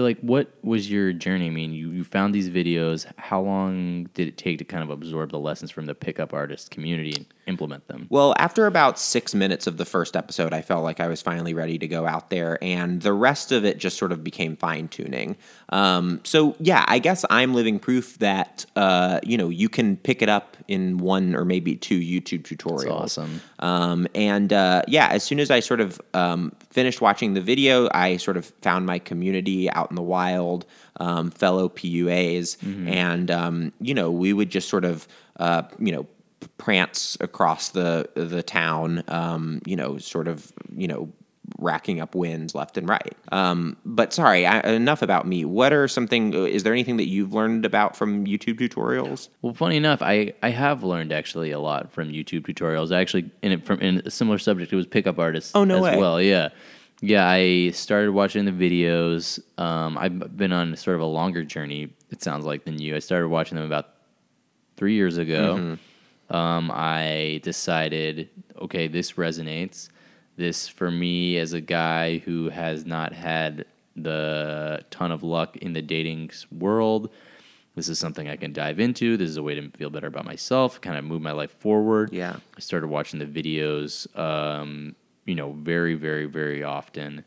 like, 0.00 0.18
what 0.20 0.50
was 0.62 0.90
your 0.90 1.12
journey? 1.12 1.46
I 1.46 1.50
mean, 1.50 1.72
you, 1.72 1.90
you 1.90 2.04
found 2.04 2.34
these 2.34 2.48
videos. 2.48 3.06
How 3.16 3.40
long 3.42 4.04
did 4.14 4.28
it 4.28 4.38
take 4.38 4.58
to 4.58 4.64
kind 4.64 4.82
of 4.82 4.88
absorb 4.88 5.30
the 5.30 5.38
lessons 5.38 5.70
from 5.70 5.84
the 5.84 5.94
pickup 5.94 6.32
artist 6.32 6.70
community 6.70 7.12
and 7.14 7.26
implement 7.46 7.88
them? 7.88 8.06
Well, 8.08 8.34
after 8.38 8.66
about 8.66 8.98
six 8.98 9.34
minutes 9.34 9.66
of 9.66 9.76
the 9.76 9.84
first 9.84 10.16
episode, 10.16 10.54
I 10.54 10.62
felt 10.62 10.82
like 10.82 10.98
I 10.98 11.08
was 11.08 11.20
finally 11.20 11.52
ready 11.52 11.78
to 11.78 11.86
go 11.86 12.06
out 12.06 12.30
there, 12.30 12.58
and 12.62 13.02
the 13.02 13.12
rest 13.12 13.52
of 13.52 13.66
it 13.66 13.76
just 13.76 13.98
sort 13.98 14.12
of 14.12 14.24
became 14.24 14.56
fine 14.56 14.88
tuning. 14.88 15.36
Um, 15.68 16.20
so, 16.24 16.56
yeah, 16.58 16.84
I 16.88 16.98
guess 16.98 17.24
I'm 17.28 17.52
living 17.52 17.78
proof 17.78 18.18
that 18.18 18.64
uh, 18.76 19.20
you 19.22 19.36
know 19.36 19.50
you 19.50 19.68
can 19.68 19.98
pick 19.98 20.22
it 20.22 20.28
up 20.30 20.56
in 20.68 20.98
one 20.98 21.34
or 21.34 21.44
maybe 21.44 21.76
two 21.76 22.00
YouTube 22.00 22.42
tutorials. 22.42 22.90
awesome. 22.90 23.42
Um, 23.58 24.06
and 24.14 24.52
uh, 24.52 24.82
yeah, 24.88 25.08
as 25.08 25.22
soon 25.22 25.38
as 25.38 25.50
I 25.50 25.60
sort 25.60 25.80
of 25.80 26.00
um, 26.14 26.52
finished 26.72 27.00
watching 27.00 27.34
the 27.34 27.40
video, 27.40 27.88
I 27.92 28.16
sort 28.16 28.36
of 28.36 28.46
found 28.62 28.86
my 28.86 28.98
community 28.98 29.70
out 29.70 29.90
in 29.90 29.96
the 29.96 30.02
wild, 30.02 30.66
um, 30.98 31.30
fellow 31.30 31.68
PUAs, 31.68 32.56
and 32.88 33.30
um, 33.30 33.72
you 33.80 33.94
know 33.94 34.10
we 34.10 34.32
would 34.32 34.50
just 34.50 34.68
sort 34.68 34.84
of 34.84 35.06
uh, 35.38 35.62
you 35.78 35.92
know 35.92 36.06
prance 36.58 37.16
across 37.20 37.70
the 37.70 38.08
the 38.14 38.42
town, 38.42 39.04
um, 39.08 39.60
you 39.66 39.76
know, 39.76 39.98
sort 39.98 40.28
of 40.28 40.52
you 40.76 40.88
know 40.88 41.12
racking 41.62 42.00
up 42.00 42.14
wins 42.14 42.54
left 42.54 42.76
and 42.76 42.88
right. 42.88 43.16
Um, 43.30 43.76
but 43.84 44.12
sorry, 44.12 44.46
I, 44.46 44.60
enough 44.60 45.02
about 45.02 45.26
me. 45.26 45.44
What 45.44 45.72
are 45.72 45.88
something? 45.88 46.34
Is 46.34 46.62
there 46.62 46.72
anything 46.72 46.96
that 46.98 47.08
you've 47.08 47.32
learned 47.32 47.64
about 47.64 47.96
from 47.96 48.26
YouTube 48.26 48.58
tutorials? 48.58 49.28
Well, 49.40 49.54
funny 49.54 49.76
enough, 49.76 50.02
I, 50.02 50.34
I 50.42 50.50
have 50.50 50.82
learned 50.82 51.12
actually 51.12 51.50
a 51.50 51.58
lot 51.58 51.92
from 51.92 52.10
YouTube 52.10 52.46
tutorials. 52.46 52.94
I 52.94 53.00
actually 53.00 53.30
in 53.42 53.52
it 53.52 53.64
from 53.64 53.80
in 53.80 54.02
a 54.04 54.10
similar 54.10 54.38
subject, 54.38 54.72
it 54.72 54.76
was 54.76 54.86
pickup 54.86 55.18
artists. 55.18 55.52
Oh, 55.54 55.64
no 55.64 55.76
as 55.76 55.82
way. 55.82 55.96
well. 55.96 56.20
Yeah, 56.20 56.50
yeah. 57.00 57.28
I 57.28 57.70
started 57.70 58.12
watching 58.12 58.44
the 58.44 58.52
videos. 58.52 59.40
Um, 59.58 59.96
I've 59.96 60.36
been 60.36 60.52
on 60.52 60.76
sort 60.76 60.96
of 60.96 61.02
a 61.02 61.06
longer 61.06 61.44
journey. 61.44 61.94
It 62.10 62.22
sounds 62.22 62.44
like 62.44 62.64
than 62.64 62.80
you. 62.80 62.96
I 62.96 62.98
started 62.98 63.28
watching 63.28 63.56
them 63.56 63.66
about 63.66 63.88
three 64.76 64.94
years 64.94 65.18
ago. 65.18 65.56
Mm-hmm. 65.56 65.74
Um, 66.34 66.70
I 66.72 67.40
decided, 67.42 68.30
okay, 68.58 68.88
this 68.88 69.12
resonates. 69.12 69.90
This 70.36 70.68
for 70.68 70.90
me 70.90 71.36
as 71.38 71.52
a 71.52 71.60
guy 71.60 72.18
who 72.18 72.48
has 72.48 72.86
not 72.86 73.12
had 73.12 73.66
the 73.94 74.84
ton 74.90 75.12
of 75.12 75.22
luck 75.22 75.56
in 75.58 75.72
the 75.72 75.82
dating 75.82 76.30
world. 76.50 77.10
This 77.74 77.88
is 77.88 77.98
something 77.98 78.28
I 78.28 78.36
can 78.36 78.52
dive 78.52 78.80
into. 78.80 79.16
This 79.16 79.30
is 79.30 79.36
a 79.36 79.42
way 79.42 79.54
to 79.54 79.70
feel 79.70 79.90
better 79.90 80.06
about 80.06 80.24
myself, 80.24 80.80
kind 80.80 80.98
of 80.98 81.04
move 81.04 81.22
my 81.22 81.32
life 81.32 81.52
forward. 81.58 82.12
Yeah. 82.12 82.36
I 82.56 82.60
started 82.60 82.88
watching 82.88 83.18
the 83.18 83.26
videos, 83.26 84.06
um, 84.18 84.94
you 85.24 85.34
know, 85.34 85.52
very, 85.52 85.94
very, 85.94 86.26
very 86.26 86.62
often, 86.62 87.24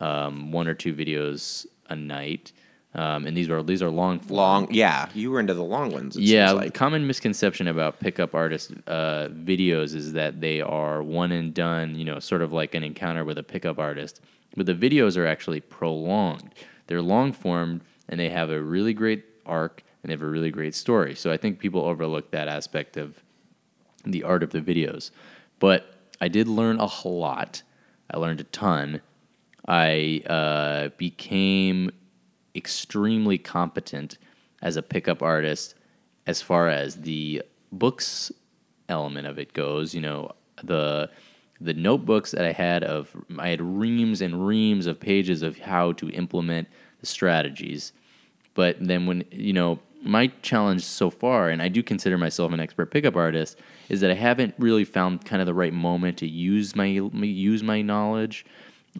um, 0.00 0.50
one 0.50 0.66
or 0.66 0.74
two 0.74 0.94
videos 0.94 1.66
a 1.88 1.96
night. 1.96 2.52
Um, 2.96 3.26
and 3.26 3.36
these 3.36 3.48
are 3.50 3.62
these 3.62 3.82
are 3.82 3.90
long 3.90 4.20
form. 4.20 4.36
Long, 4.36 4.68
yeah, 4.70 5.08
you 5.14 5.30
were 5.32 5.40
into 5.40 5.54
the 5.54 5.64
long 5.64 5.90
ones. 5.90 6.16
Yeah, 6.16 6.52
like. 6.52 6.74
common 6.74 7.06
misconception 7.06 7.66
about 7.66 7.98
pickup 7.98 8.34
artist 8.34 8.72
uh, 8.86 9.28
videos 9.30 9.94
is 9.94 10.12
that 10.12 10.40
they 10.40 10.60
are 10.60 11.02
one 11.02 11.32
and 11.32 11.52
done, 11.52 11.96
you 11.96 12.04
know, 12.04 12.20
sort 12.20 12.40
of 12.40 12.52
like 12.52 12.74
an 12.74 12.84
encounter 12.84 13.24
with 13.24 13.36
a 13.36 13.42
pickup 13.42 13.78
artist. 13.80 14.20
But 14.56 14.66
the 14.66 14.74
videos 14.74 15.16
are 15.16 15.26
actually 15.26 15.60
prolonged. 15.60 16.54
They're 16.86 17.02
long 17.02 17.32
form 17.32 17.80
and 18.08 18.20
they 18.20 18.28
have 18.28 18.50
a 18.50 18.62
really 18.62 18.92
great 18.92 19.24
arc 19.44 19.82
and 20.02 20.10
they 20.10 20.12
have 20.12 20.22
a 20.22 20.28
really 20.28 20.50
great 20.50 20.74
story. 20.76 21.16
So 21.16 21.32
I 21.32 21.36
think 21.36 21.58
people 21.58 21.80
overlook 21.80 22.30
that 22.30 22.46
aspect 22.46 22.96
of 22.96 23.24
the 24.04 24.22
art 24.22 24.44
of 24.44 24.50
the 24.50 24.60
videos. 24.60 25.10
But 25.58 25.94
I 26.20 26.28
did 26.28 26.46
learn 26.46 26.78
a 26.78 26.86
whole 26.86 27.18
lot. 27.18 27.62
I 28.08 28.18
learned 28.18 28.40
a 28.40 28.44
ton. 28.44 29.00
I 29.66 30.22
uh, 30.26 30.90
became 30.96 31.90
extremely 32.54 33.38
competent 33.38 34.18
as 34.62 34.76
a 34.76 34.82
pickup 34.82 35.22
artist 35.22 35.74
as 36.26 36.40
far 36.40 36.68
as 36.68 37.02
the 37.02 37.42
books 37.70 38.32
element 38.88 39.26
of 39.26 39.38
it 39.38 39.52
goes. 39.52 39.94
You 39.94 40.00
know, 40.00 40.32
the 40.62 41.10
the 41.60 41.74
notebooks 41.74 42.32
that 42.32 42.44
I 42.44 42.52
had 42.52 42.84
of 42.84 43.14
I 43.38 43.48
had 43.48 43.60
reams 43.60 44.20
and 44.20 44.46
reams 44.46 44.86
of 44.86 45.00
pages 45.00 45.42
of 45.42 45.58
how 45.58 45.92
to 45.92 46.10
implement 46.10 46.68
the 47.00 47.06
strategies. 47.06 47.92
But 48.54 48.76
then 48.80 49.06
when 49.06 49.24
you 49.30 49.52
know 49.52 49.80
my 50.02 50.28
challenge 50.42 50.84
so 50.84 51.08
far, 51.10 51.48
and 51.48 51.62
I 51.62 51.68
do 51.68 51.82
consider 51.82 52.18
myself 52.18 52.52
an 52.52 52.60
expert 52.60 52.90
pickup 52.90 53.16
artist, 53.16 53.58
is 53.88 54.00
that 54.00 54.10
I 54.10 54.14
haven't 54.14 54.54
really 54.58 54.84
found 54.84 55.24
kind 55.24 55.40
of 55.40 55.46
the 55.46 55.54
right 55.54 55.72
moment 55.72 56.18
to 56.18 56.28
use 56.28 56.76
my 56.76 56.86
use 56.86 57.62
my 57.62 57.82
knowledge. 57.82 58.44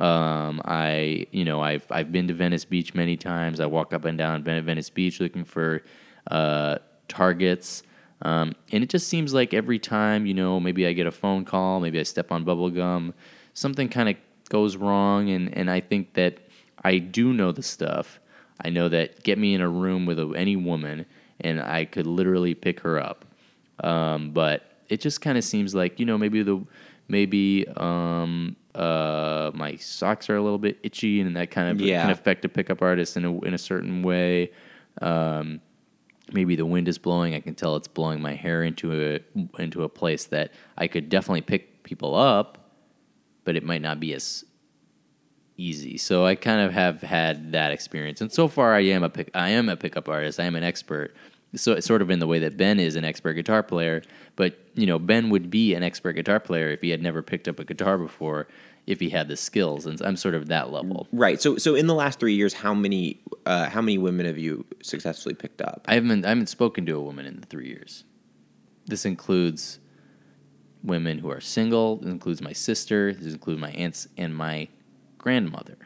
Um, 0.01 0.61
I 0.65 1.27
you 1.31 1.45
know 1.45 1.61
I've 1.63 1.87
I've 1.91 2.11
been 2.11 2.27
to 2.29 2.35
Venice 2.35 2.65
Beach 2.65 2.95
many 2.95 3.17
times. 3.17 3.61
I 3.61 3.67
walk 3.67 3.93
up 3.93 4.05
and 4.05 4.19
down 4.19 4.43
Venice 4.43 4.91
Beach 4.91 5.21
looking 5.21 5.45
for 5.45 5.83
uh, 6.31 6.79
targets. 7.09 7.83
Um, 8.23 8.55
and 8.73 8.83
it 8.83 8.89
just 8.89 9.09
seems 9.09 9.35
like 9.35 9.53
every 9.53 9.79
time, 9.79 10.27
you 10.27 10.35
know, 10.35 10.59
maybe 10.59 10.87
I 10.87 10.93
get 10.93 11.07
a 11.07 11.13
phone 11.13 11.45
call, 11.45 11.81
maybe 11.81 12.01
I 12.01 12.05
step 12.05 12.33
on 12.33 12.45
bubble 12.45 12.71
gum, 12.71 13.13
something 13.53 13.89
kind 13.89 14.09
of 14.09 14.17
goes 14.49 14.77
wrong. 14.77 15.31
And, 15.31 15.55
and 15.57 15.71
I 15.71 15.81
think 15.81 16.15
that 16.15 16.39
I 16.83 16.99
do 16.99 17.33
know 17.33 17.53
the 17.53 17.63
stuff. 17.63 18.21
I 18.65 18.71
know 18.71 18.89
that 18.89 19.23
get 19.25 19.39
me 19.39 19.55
in 19.55 19.61
a 19.61 19.69
room 19.69 20.07
with 20.07 20.19
a, 20.19 20.33
any 20.37 20.57
woman 20.57 21.07
and 21.41 21.61
I 21.61 21.85
could 21.85 22.07
literally 22.07 22.55
pick 22.55 22.81
her 22.81 22.99
up. 22.99 23.25
Um, 23.81 24.31
but 24.31 24.71
it 24.89 25.01
just 25.01 25.21
kind 25.21 25.37
of 25.37 25.45
seems 25.45 25.75
like, 25.75 25.99
you 25.99 26.07
know, 26.07 26.17
maybe 26.17 26.43
the, 26.43 26.65
maybe, 27.09 27.67
um, 27.77 28.57
uh, 28.75 29.51
my 29.55 29.77
socks 29.77 30.29
are 30.29 30.37
a 30.37 30.43
little 30.43 30.59
bit 30.59 30.79
itchy 30.83 31.21
and 31.21 31.37
that 31.37 31.51
kind 31.51 31.69
of 31.71 31.81
Yeah. 31.81 32.03
can 32.03 32.11
affect 32.11 32.45
a 32.45 32.49
pickup 32.49 32.83
artist 32.83 33.17
in 33.17 33.25
a, 33.25 33.41
in 33.43 33.55
a 33.55 33.59
certain 33.59 34.03
way. 34.03 34.51
Um, 35.01 35.61
maybe 36.33 36.57
the 36.57 36.67
wind 36.67 36.89
is 36.89 36.99
blowing. 36.99 37.35
I 37.35 37.41
can 37.41 37.55
tell 37.55 37.77
it's 37.77 37.89
blowing 37.89 38.21
my 38.21 38.35
hair 38.35 38.63
into 38.63 38.93
a 38.93 39.21
into 39.63 39.83
a 39.85 39.89
place 39.89 40.25
that 40.27 40.53
I 40.77 40.87
could 40.89 41.09
definitely 41.09 41.43
pick 41.43 41.83
people 41.85 42.15
up, 42.15 42.71
but 43.45 43.57
it 43.57 43.65
might 43.65 43.83
not 43.83 44.01
be 44.01 44.13
as 44.15 44.45
easy. 45.57 45.97
So 45.97 46.25
I 46.27 46.35
kind 46.35 46.61
of 46.61 46.73
have 46.73 47.03
had 47.03 47.53
that 47.53 47.71
experience, 47.73 48.21
and 48.21 48.33
so 48.33 48.49
far 48.49 48.75
I 48.75 48.81
am 48.81 49.03
a 49.05 49.11
pick, 49.11 49.31
I 49.35 49.51
am 49.51 49.69
a 49.69 49.77
pickup 49.77 50.09
artist. 50.09 50.41
I 50.41 50.45
am 50.45 50.57
an 50.57 50.65
expert. 50.65 51.15
So 51.57 51.73
it's 51.73 51.87
sort 51.87 52.03
of 52.03 52.11
in 52.11 52.19
the 52.19 52.27
way 52.27 52.39
that 52.41 52.57
Ben 52.57 52.81
is 52.81 52.97
an 52.97 53.05
expert 53.05 53.35
guitar 53.35 53.63
player, 53.63 54.03
but 54.37 54.59
you 54.75 54.87
know 54.87 54.99
Ben 54.99 55.31
would 55.31 55.51
be 55.51 55.75
an 55.75 55.83
expert 55.83 56.15
guitar 56.15 56.41
player 56.41 56.69
if 56.69 56.81
he 56.81 56.91
had 56.91 57.03
never 57.03 57.23
picked 57.23 57.49
up 57.49 57.59
a 57.59 57.65
guitar 57.65 57.99
before, 57.99 58.49
if 58.87 59.01
he 59.01 59.11
had 59.11 59.29
the 59.29 59.37
skills, 59.37 59.87
and 59.87 60.01
I'm 60.03 60.17
sort 60.17 60.35
of 60.35 60.49
that 60.49 60.71
level. 60.71 61.09
Right. 61.13 61.41
So 61.41 61.57
so 61.57 61.75
in 61.75 61.87
the 61.87 61.95
last 61.95 62.21
three 62.21 62.35
years, 62.35 62.55
how 62.55 62.75
many 62.75 63.21
uh, 63.47 63.69
how 63.69 63.81
many 63.81 63.99
women 63.99 64.27
have 64.27 64.39
you 64.39 64.65
successfully 64.83 65.35
picked 65.35 65.63
up? 65.63 65.85
I 65.87 65.95
haven't 65.95 66.25
I 66.25 66.31
haven't 66.31 66.49
spoken 66.49 66.87
to 66.87 66.97
a 66.97 67.01
woman 67.01 67.27
in 67.27 67.41
the 67.41 67.47
three 67.47 67.69
years. 67.69 68.05
This 68.87 69.05
includes 69.05 69.79
women 70.83 71.19
who 71.19 71.31
are 71.31 71.41
single. 71.41 71.97
This 71.97 72.11
includes 72.11 72.43
my 72.43 72.53
sister. 72.53 73.15
This 73.15 73.33
includes 73.33 73.61
my 73.61 73.71
aunts 73.71 74.07
and 74.17 74.37
my 74.37 74.69
grandmother. 75.17 75.79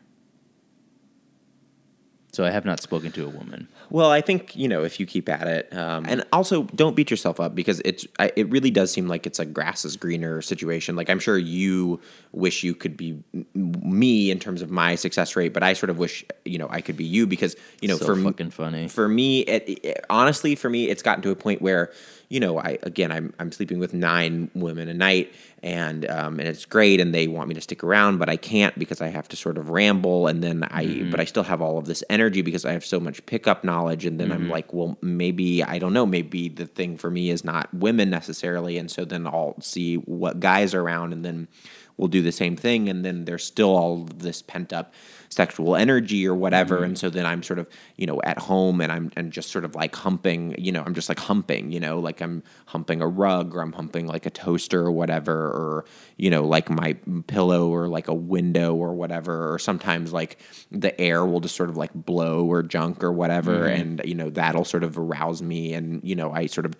So 2.38 2.44
I 2.44 2.50
have 2.50 2.64
not 2.64 2.80
spoken 2.80 3.10
to 3.10 3.26
a 3.26 3.28
woman. 3.28 3.66
Well, 3.90 4.12
I 4.12 4.20
think 4.20 4.54
you 4.54 4.68
know 4.68 4.84
if 4.84 5.00
you 5.00 5.06
keep 5.06 5.28
at 5.28 5.48
it, 5.48 5.74
um, 5.76 6.04
and 6.06 6.22
also 6.32 6.62
don't 6.72 6.94
beat 6.94 7.10
yourself 7.10 7.40
up 7.40 7.52
because 7.56 7.82
it's 7.84 8.06
I, 8.20 8.30
it 8.36 8.48
really 8.48 8.70
does 8.70 8.92
seem 8.92 9.08
like 9.08 9.26
it's 9.26 9.40
a 9.40 9.44
grass 9.44 9.84
is 9.84 9.96
greener 9.96 10.40
situation. 10.40 10.94
Like 10.94 11.10
I'm 11.10 11.18
sure 11.18 11.36
you 11.36 11.98
wish 12.30 12.62
you 12.62 12.76
could 12.76 12.96
be 12.96 13.18
me 13.54 14.30
in 14.30 14.38
terms 14.38 14.62
of 14.62 14.70
my 14.70 14.94
success 14.94 15.34
rate, 15.34 15.52
but 15.52 15.64
I 15.64 15.72
sort 15.72 15.90
of 15.90 15.98
wish 15.98 16.24
you 16.44 16.58
know 16.58 16.68
I 16.70 16.80
could 16.80 16.96
be 16.96 17.04
you 17.04 17.26
because 17.26 17.56
you 17.80 17.88
know 17.88 17.96
So 17.96 18.04
for 18.06 18.14
fucking 18.22 18.50
funny. 18.50 18.86
for 18.86 19.08
me, 19.08 19.40
it, 19.40 19.64
it- 19.82 20.04
honestly, 20.08 20.54
for 20.54 20.70
me, 20.70 20.88
it's 20.88 21.02
gotten 21.02 21.22
to 21.22 21.30
a 21.32 21.34
point 21.34 21.60
where, 21.60 21.90
you 22.28 22.40
know, 22.40 22.58
I 22.58 22.78
again, 22.82 23.10
I'm 23.10 23.32
I'm 23.38 23.52
sleeping 23.52 23.78
with 23.78 23.94
nine 23.94 24.50
women 24.54 24.88
a 24.88 24.94
night, 24.94 25.32
and 25.62 26.08
um, 26.10 26.38
and 26.38 26.48
it's 26.48 26.66
great, 26.66 27.00
and 27.00 27.14
they 27.14 27.26
want 27.26 27.48
me 27.48 27.54
to 27.54 27.60
stick 27.60 27.82
around, 27.82 28.18
but 28.18 28.28
I 28.28 28.36
can't 28.36 28.78
because 28.78 29.00
I 29.00 29.08
have 29.08 29.28
to 29.28 29.36
sort 29.36 29.56
of 29.56 29.70
ramble, 29.70 30.26
and 30.26 30.42
then 30.42 30.62
I, 30.64 31.08
but 31.10 31.20
I 31.20 31.24
still 31.24 31.42
have 31.42 31.62
all 31.62 31.78
of 31.78 31.86
this 31.86 32.04
energy 32.10 32.42
because 32.42 32.66
I 32.66 32.72
have 32.72 32.84
so 32.84 33.00
much 33.00 33.24
pickup 33.24 33.64
knowledge, 33.64 34.04
and 34.04 34.20
then 34.20 34.30
I'm 34.30 34.50
like, 34.50 34.74
well, 34.74 34.98
maybe 35.00 35.64
I 35.64 35.78
don't 35.78 35.94
know, 35.94 36.04
maybe 36.04 36.50
the 36.50 36.66
thing 36.66 36.98
for 36.98 37.10
me 37.10 37.30
is 37.30 37.44
not 37.44 37.72
women 37.72 38.10
necessarily, 38.10 38.76
and 38.76 38.90
so 38.90 39.06
then 39.06 39.26
I'll 39.26 39.56
see 39.60 39.96
what 39.96 40.38
guys 40.38 40.74
are 40.74 40.82
around, 40.82 41.14
and 41.14 41.24
then 41.24 41.48
we'll 41.96 42.08
do 42.08 42.20
the 42.20 42.32
same 42.32 42.56
thing, 42.56 42.90
and 42.90 43.04
then 43.06 43.24
there's 43.24 43.44
still 43.44 43.74
all 43.74 44.04
this 44.04 44.42
pent 44.42 44.74
up 44.74 44.92
sexual 45.28 45.76
energy 45.76 46.26
or 46.26 46.34
whatever. 46.34 46.82
And 46.84 46.94
mm-hmm. 46.94 47.00
so 47.00 47.10
then 47.10 47.26
i'm 47.26 47.42
sort 47.42 47.58
of 47.58 47.68
you 47.96 48.06
know 48.06 48.20
at 48.24 48.38
home 48.38 48.80
and 48.80 48.90
i'm 48.90 49.12
and 49.16 49.32
just 49.32 49.50
sort 49.50 49.64
of 49.64 49.74
like 49.74 49.94
humping 49.94 50.54
you 50.58 50.72
know 50.72 50.82
i'm 50.84 50.94
just 50.94 51.08
like 51.08 51.18
humping 51.18 51.70
you 51.70 51.80
know 51.80 51.98
like 51.98 52.20
i'm 52.20 52.42
humping 52.66 53.00
a 53.00 53.06
rug 53.06 53.54
or 53.54 53.60
i'm 53.60 53.72
humping 53.72 54.06
like 54.06 54.26
a 54.26 54.30
toaster 54.30 54.80
or 54.80 54.90
whatever 54.90 55.34
or 55.34 55.84
you 56.16 56.30
know 56.30 56.44
like 56.44 56.70
my 56.70 56.94
pillow 57.26 57.68
or 57.68 57.88
like 57.88 58.08
a 58.08 58.14
window 58.14 58.74
or 58.74 58.94
whatever 58.94 59.52
or 59.52 59.58
sometimes 59.58 60.12
like 60.12 60.38
the 60.70 60.98
air 61.00 61.24
will 61.24 61.40
just 61.40 61.56
sort 61.56 61.68
of 61.68 61.76
like 61.76 61.92
blow 61.94 62.44
or 62.44 62.62
junk 62.62 63.02
or 63.02 63.12
whatever. 63.12 63.60
Mm-hmm. 63.60 63.80
And 63.80 64.02
you 64.04 64.14
know 64.14 64.30
that'll 64.30 64.64
sort 64.64 64.84
of 64.84 64.98
arouse 64.98 65.42
me 65.42 65.74
and 65.74 66.02
you 66.02 66.14
know 66.14 66.32
i 66.32 66.46
sort 66.46 66.66
of 66.66 66.74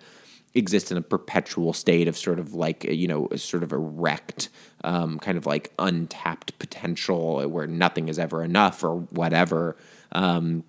exist 0.55 0.91
in 0.91 0.97
a 0.97 1.01
perpetual 1.01 1.73
state 1.73 2.07
of 2.07 2.17
sort 2.17 2.39
of 2.39 2.53
like 2.53 2.83
you 2.85 3.07
know 3.07 3.27
sort 3.35 3.63
of 3.63 3.71
erect 3.71 4.49
um, 4.83 5.19
kind 5.19 5.37
of 5.37 5.45
like 5.45 5.71
untapped 5.79 6.57
potential 6.59 7.47
where 7.49 7.67
nothing 7.67 8.07
is 8.07 8.17
ever 8.17 8.43
enough 8.43 8.83
or 8.83 8.97
whatever 9.11 9.75
um, 10.13 10.63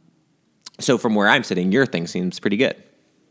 so 0.78 0.98
from 0.98 1.14
where 1.14 1.28
i'm 1.28 1.42
sitting 1.42 1.72
your 1.72 1.86
thing 1.86 2.06
seems 2.06 2.38
pretty 2.38 2.56
good 2.56 2.76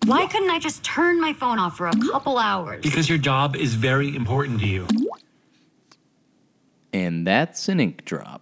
Why 0.05 0.25
couldn't 0.27 0.49
I 0.49 0.59
just 0.59 0.81
turn 0.83 1.19
my 1.19 1.33
phone 1.33 1.59
off 1.59 1.75
for 1.77 1.87
a 1.87 1.93
couple 2.11 2.37
hours? 2.37 2.81
Because 2.81 3.09
your 3.09 3.17
job 3.17 3.55
is 3.55 3.75
very 3.75 4.15
important 4.15 4.61
to 4.61 4.65
you. 4.65 4.87
And 6.93 7.27
that's 7.27 7.67
an 7.67 7.79
ink 7.81 8.05
drop. 8.05 8.41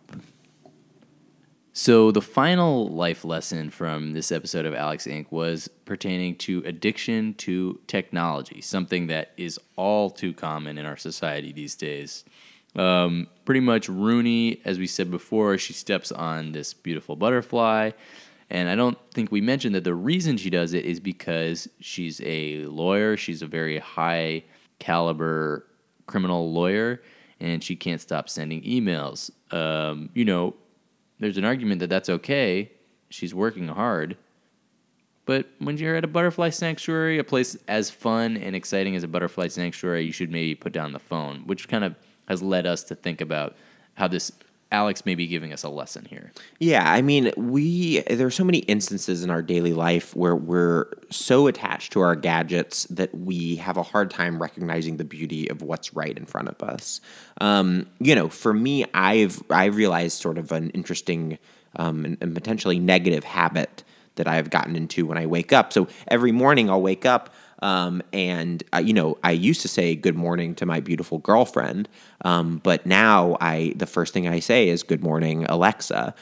So, 1.79 2.09
the 2.09 2.23
final 2.23 2.89
life 2.89 3.23
lesson 3.23 3.69
from 3.69 4.13
this 4.13 4.31
episode 4.31 4.65
of 4.65 4.73
Alex 4.73 5.05
Inc. 5.05 5.27
was 5.29 5.67
pertaining 5.85 6.35
to 6.37 6.63
addiction 6.65 7.35
to 7.35 7.79
technology, 7.85 8.61
something 8.61 9.05
that 9.07 9.29
is 9.37 9.59
all 9.75 10.09
too 10.09 10.33
common 10.33 10.79
in 10.79 10.87
our 10.87 10.97
society 10.97 11.51
these 11.51 11.75
days. 11.75 12.25
Um, 12.75 13.27
pretty 13.45 13.59
much, 13.59 13.89
Rooney, 13.89 14.59
as 14.65 14.79
we 14.79 14.87
said 14.87 15.11
before, 15.11 15.59
she 15.59 15.73
steps 15.73 16.11
on 16.11 16.51
this 16.51 16.73
beautiful 16.73 17.15
butterfly. 17.15 17.91
And 18.49 18.69
I 18.69 18.75
don't 18.75 18.97
think 19.13 19.31
we 19.31 19.39
mentioned 19.39 19.75
that 19.75 19.83
the 19.83 19.93
reason 19.93 20.37
she 20.37 20.49
does 20.49 20.73
it 20.73 20.83
is 20.83 20.99
because 20.99 21.69
she's 21.79 22.19
a 22.25 22.65
lawyer. 22.65 23.15
She's 23.17 23.43
a 23.43 23.47
very 23.47 23.77
high 23.77 24.45
caliber 24.79 25.67
criminal 26.07 26.51
lawyer, 26.51 27.03
and 27.39 27.63
she 27.63 27.75
can't 27.75 28.01
stop 28.01 28.29
sending 28.29 28.63
emails. 28.63 29.29
Um, 29.53 30.09
you 30.15 30.25
know, 30.25 30.55
there's 31.19 31.37
an 31.37 31.45
argument 31.45 31.79
that 31.79 31.89
that's 31.89 32.09
okay. 32.09 32.71
She's 33.09 33.33
working 33.33 33.67
hard. 33.67 34.17
But 35.25 35.49
when 35.59 35.77
you're 35.77 35.95
at 35.95 36.05
a 36.05 36.07
butterfly 36.07 36.49
sanctuary, 36.49 37.19
a 37.19 37.23
place 37.23 37.57
as 37.67 37.89
fun 37.89 38.37
and 38.37 38.55
exciting 38.55 38.95
as 38.95 39.03
a 39.03 39.07
butterfly 39.09 39.47
sanctuary, 39.47 40.05
you 40.05 40.11
should 40.13 40.31
maybe 40.31 40.55
put 40.55 40.71
down 40.71 40.93
the 40.93 40.99
phone, 40.99 41.43
which 41.45 41.67
kind 41.67 41.83
of 41.83 41.95
has 42.27 42.41
led 42.41 42.65
us 42.65 42.83
to 42.85 42.95
think 42.95 43.19
about 43.19 43.55
how 43.95 44.07
this 44.07 44.31
Alex 44.71 45.05
may 45.05 45.15
be 45.15 45.27
giving 45.27 45.53
us 45.53 45.63
a 45.63 45.69
lesson 45.69 46.05
here. 46.05 46.31
Yeah, 46.59 46.91
I 46.91 47.01
mean, 47.01 47.31
we 47.37 48.01
there 48.01 48.27
are 48.27 48.31
so 48.31 48.43
many 48.43 48.59
instances 48.59 49.23
in 49.23 49.29
our 49.29 49.41
daily 49.41 49.73
life 49.73 50.15
where 50.15 50.35
we're 50.35 50.87
so 51.09 51.47
attached 51.47 51.93
to 51.93 52.01
our 52.01 52.15
gadgets 52.15 52.83
that 52.85 53.15
we 53.15 53.55
have 53.57 53.77
a 53.77 53.83
hard 53.83 54.11
time 54.11 54.41
recognizing 54.41 54.97
the 54.97 55.05
beauty 55.05 55.49
of 55.49 55.61
what's 55.61 55.93
right 55.93 56.17
in 56.17 56.25
front 56.25 56.49
of 56.49 56.61
us. 56.61 56.99
Um, 57.39 57.87
you 57.99 58.13
know, 58.13 58.27
for 58.27 58.53
me, 58.53 58.85
I've 58.93 59.41
I 59.49 59.65
realized 59.65 60.21
sort 60.21 60.37
of 60.37 60.51
an 60.51 60.69
interesting 60.71 61.37
um, 61.77 62.03
and, 62.03 62.17
and 62.19 62.35
potentially 62.35 62.79
negative 62.79 63.23
habit 63.23 63.83
that 64.15 64.27
I've 64.27 64.49
gotten 64.49 64.75
into 64.75 65.05
when 65.05 65.17
I 65.17 65.25
wake 65.25 65.53
up. 65.53 65.71
So 65.71 65.87
every 66.07 66.31
morning 66.31 66.69
I'll 66.69 66.81
wake 66.81 67.05
up. 67.05 67.33
Um, 67.61 68.01
and 68.13 68.63
uh, 68.73 68.77
you 68.79 68.93
know, 68.93 69.17
I 69.23 69.31
used 69.31 69.61
to 69.61 69.67
say 69.67 69.95
good 69.95 70.15
morning 70.15 70.55
to 70.55 70.65
my 70.65 70.79
beautiful 70.79 71.17
girlfriend, 71.19 71.89
um, 72.23 72.59
but 72.63 72.85
now 72.85 73.37
I 73.41 73.73
the 73.75 73.87
first 73.87 74.13
thing 74.13 74.27
I 74.27 74.39
say 74.39 74.69
is 74.69 74.83
good 74.83 75.03
morning, 75.03 75.45
Alexa. 75.49 76.13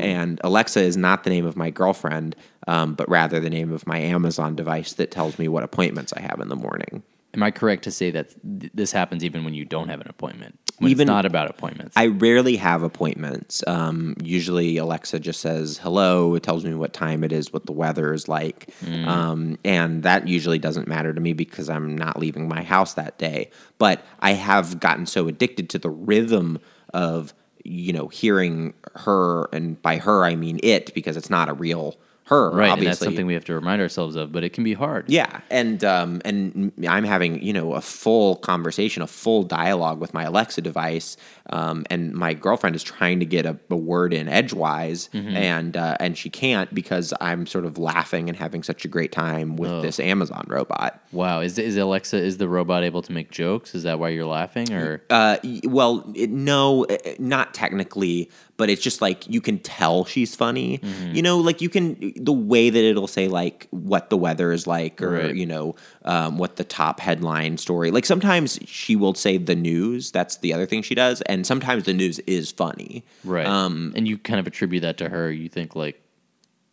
And 0.00 0.40
Alexa 0.44 0.80
is 0.80 0.96
not 0.96 1.24
the 1.24 1.30
name 1.30 1.46
of 1.46 1.56
my 1.56 1.70
girlfriend, 1.70 2.36
um, 2.68 2.94
but 2.94 3.08
rather 3.08 3.40
the 3.40 3.50
name 3.50 3.72
of 3.72 3.86
my 3.86 3.98
Amazon 3.98 4.54
device 4.54 4.92
that 4.94 5.10
tells 5.10 5.38
me 5.38 5.48
what 5.48 5.62
appointments 5.64 6.12
I 6.12 6.20
have 6.20 6.40
in 6.40 6.48
the 6.48 6.56
morning. 6.56 7.02
Am 7.34 7.42
I 7.42 7.50
correct 7.50 7.82
to 7.84 7.90
say 7.90 8.10
that 8.12 8.34
th- 8.60 8.72
this 8.74 8.92
happens 8.92 9.24
even 9.24 9.44
when 9.44 9.54
you 9.54 9.64
don't 9.64 9.88
have 9.88 10.00
an 10.00 10.08
appointment? 10.08 10.58
When 10.78 10.90
Even- 10.90 11.02
it's 11.08 11.14
not 11.14 11.24
about 11.24 11.50
appointments. 11.50 11.96
I 11.96 12.06
rarely 12.06 12.56
have 12.56 12.82
appointments. 12.82 13.62
Um, 13.66 14.16
usually, 14.22 14.76
Alexa 14.76 15.20
just 15.20 15.40
says 15.40 15.78
hello. 15.78 16.34
It 16.34 16.42
tells 16.42 16.64
me 16.64 16.74
what 16.74 16.92
time 16.92 17.22
it 17.22 17.32
is, 17.32 17.52
what 17.52 17.66
the 17.66 17.72
weather 17.72 18.12
is 18.12 18.26
like, 18.28 18.70
um, 19.06 19.56
and 19.64 20.02
that 20.02 20.26
usually 20.26 20.58
doesn't 20.58 20.88
matter 20.88 21.14
to 21.14 21.20
me 21.20 21.32
because 21.32 21.70
I'm 21.70 21.96
not 21.96 22.18
leaving 22.18 22.48
my 22.48 22.62
house 22.62 22.94
that 22.94 23.18
day. 23.18 23.50
But 23.78 24.04
I 24.20 24.32
have 24.32 24.80
gotten 24.80 25.06
so 25.06 25.28
addicted 25.28 25.70
to 25.70 25.78
the 25.78 25.90
rhythm 25.90 26.58
of 26.92 27.34
you 27.62 27.92
know 27.92 28.08
hearing 28.08 28.74
her, 28.96 29.48
and 29.52 29.80
by 29.80 29.98
her 29.98 30.24
I 30.24 30.34
mean 30.34 30.58
it 30.62 30.92
because 30.92 31.16
it's 31.16 31.30
not 31.30 31.48
a 31.48 31.54
real 31.54 31.96
her. 32.24 32.50
right, 32.50 32.72
and 32.72 32.86
that's 32.86 33.00
something 33.00 33.26
we 33.26 33.34
have 33.34 33.44
to 33.44 33.54
remind 33.54 33.82
ourselves 33.82 34.16
of, 34.16 34.32
but 34.32 34.44
it 34.44 34.52
can 34.52 34.64
be 34.64 34.74
hard. 34.74 35.08
Yeah, 35.08 35.40
and 35.50 35.84
um, 35.84 36.22
and 36.24 36.72
I'm 36.88 37.04
having 37.04 37.42
you 37.42 37.52
know 37.52 37.74
a 37.74 37.80
full 37.80 38.36
conversation, 38.36 39.02
a 39.02 39.06
full 39.06 39.42
dialogue 39.42 40.00
with 40.00 40.14
my 40.14 40.24
Alexa 40.24 40.62
device, 40.62 41.16
um, 41.50 41.84
and 41.90 42.12
my 42.14 42.32
girlfriend 42.34 42.74
is 42.76 42.82
trying 42.82 43.20
to 43.20 43.26
get 43.26 43.44
a, 43.46 43.58
a 43.70 43.76
word 43.76 44.12
in 44.14 44.28
edgewise, 44.28 45.10
Mm-hmm. 45.12 45.36
and 45.36 45.76
uh, 45.76 45.96
and 46.00 46.16
she 46.16 46.30
can't 46.30 46.72
because 46.74 47.12
I'm 47.20 47.46
sort 47.46 47.64
of 47.66 47.78
laughing 47.78 48.28
and 48.28 48.36
having 48.38 48.62
such 48.62 48.84
a 48.84 48.88
great 48.88 49.12
time 49.12 49.56
with 49.56 49.82
this 49.82 50.00
Amazon 50.00 50.46
robot. 50.48 51.00
Wow, 51.12 51.40
is 51.40 51.58
is 51.58 51.76
Alexa 51.76 52.16
is 52.16 52.38
the 52.38 52.48
robot 52.48 52.82
able 52.84 53.02
to 53.02 53.12
make 53.12 53.30
jokes? 53.30 53.74
Is 53.74 53.82
that 53.84 53.98
why 53.98 54.08
you're 54.10 54.26
laughing, 54.26 54.72
or 54.72 55.02
Uh, 55.10 55.36
well, 55.64 56.10
it, 56.14 56.30
no, 56.30 56.84
uh, 56.86 56.96
not 57.18 57.52
technically, 57.54 58.30
but 58.56 58.70
it's 58.70 58.82
just 58.82 59.02
like 59.02 59.28
you 59.28 59.40
can 59.40 59.58
tell 59.58 60.04
she's 60.04 60.34
funny. 60.34 60.78
Mm-hmm. 60.78 61.14
You 61.14 61.22
know, 61.22 61.38
like 61.38 61.60
you 61.60 61.68
can 61.68 62.12
the 62.16 62.32
way 62.32 62.70
that 62.70 62.84
it'll 62.84 63.06
say 63.06 63.28
like 63.28 63.66
what 63.70 64.10
the 64.10 64.16
weather 64.16 64.52
is 64.52 64.66
like, 64.66 65.02
or 65.02 65.10
Right. 65.10 65.34
you 65.34 65.46
know 65.46 65.74
um, 66.04 66.38
what 66.38 66.56
the 66.56 66.64
top 66.64 67.00
headline 67.00 67.56
story. 67.58 67.90
Like 67.90 68.06
sometimes 68.06 68.58
she 68.66 68.96
will 68.96 69.14
say 69.14 69.36
the 69.38 69.54
news. 69.56 70.10
That's 70.10 70.36
the 70.38 70.52
other 70.54 70.66
thing 70.66 70.82
she 70.82 70.94
does, 70.94 71.20
and 71.22 71.33
sometimes 71.42 71.84
the 71.84 71.94
news 71.94 72.20
is 72.20 72.52
funny. 72.52 73.04
right? 73.24 73.46
Um, 73.46 73.92
and 73.96 74.06
you 74.06 74.18
kind 74.18 74.38
of 74.38 74.46
attribute 74.46 74.82
that 74.82 74.98
to 74.98 75.08
her. 75.08 75.32
You 75.32 75.48
think 75.48 75.74
like 75.74 76.00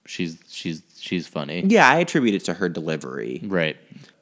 she's 0.06 0.38
she's 0.50 0.84
she's 1.00 1.26
funny, 1.28 1.64
yeah, 1.66 1.90
I 1.90 1.98
attribute 2.00 2.36
it 2.36 2.46
to 2.46 2.54
her 2.54 2.70
delivery. 2.70 3.42
right? 3.46 3.78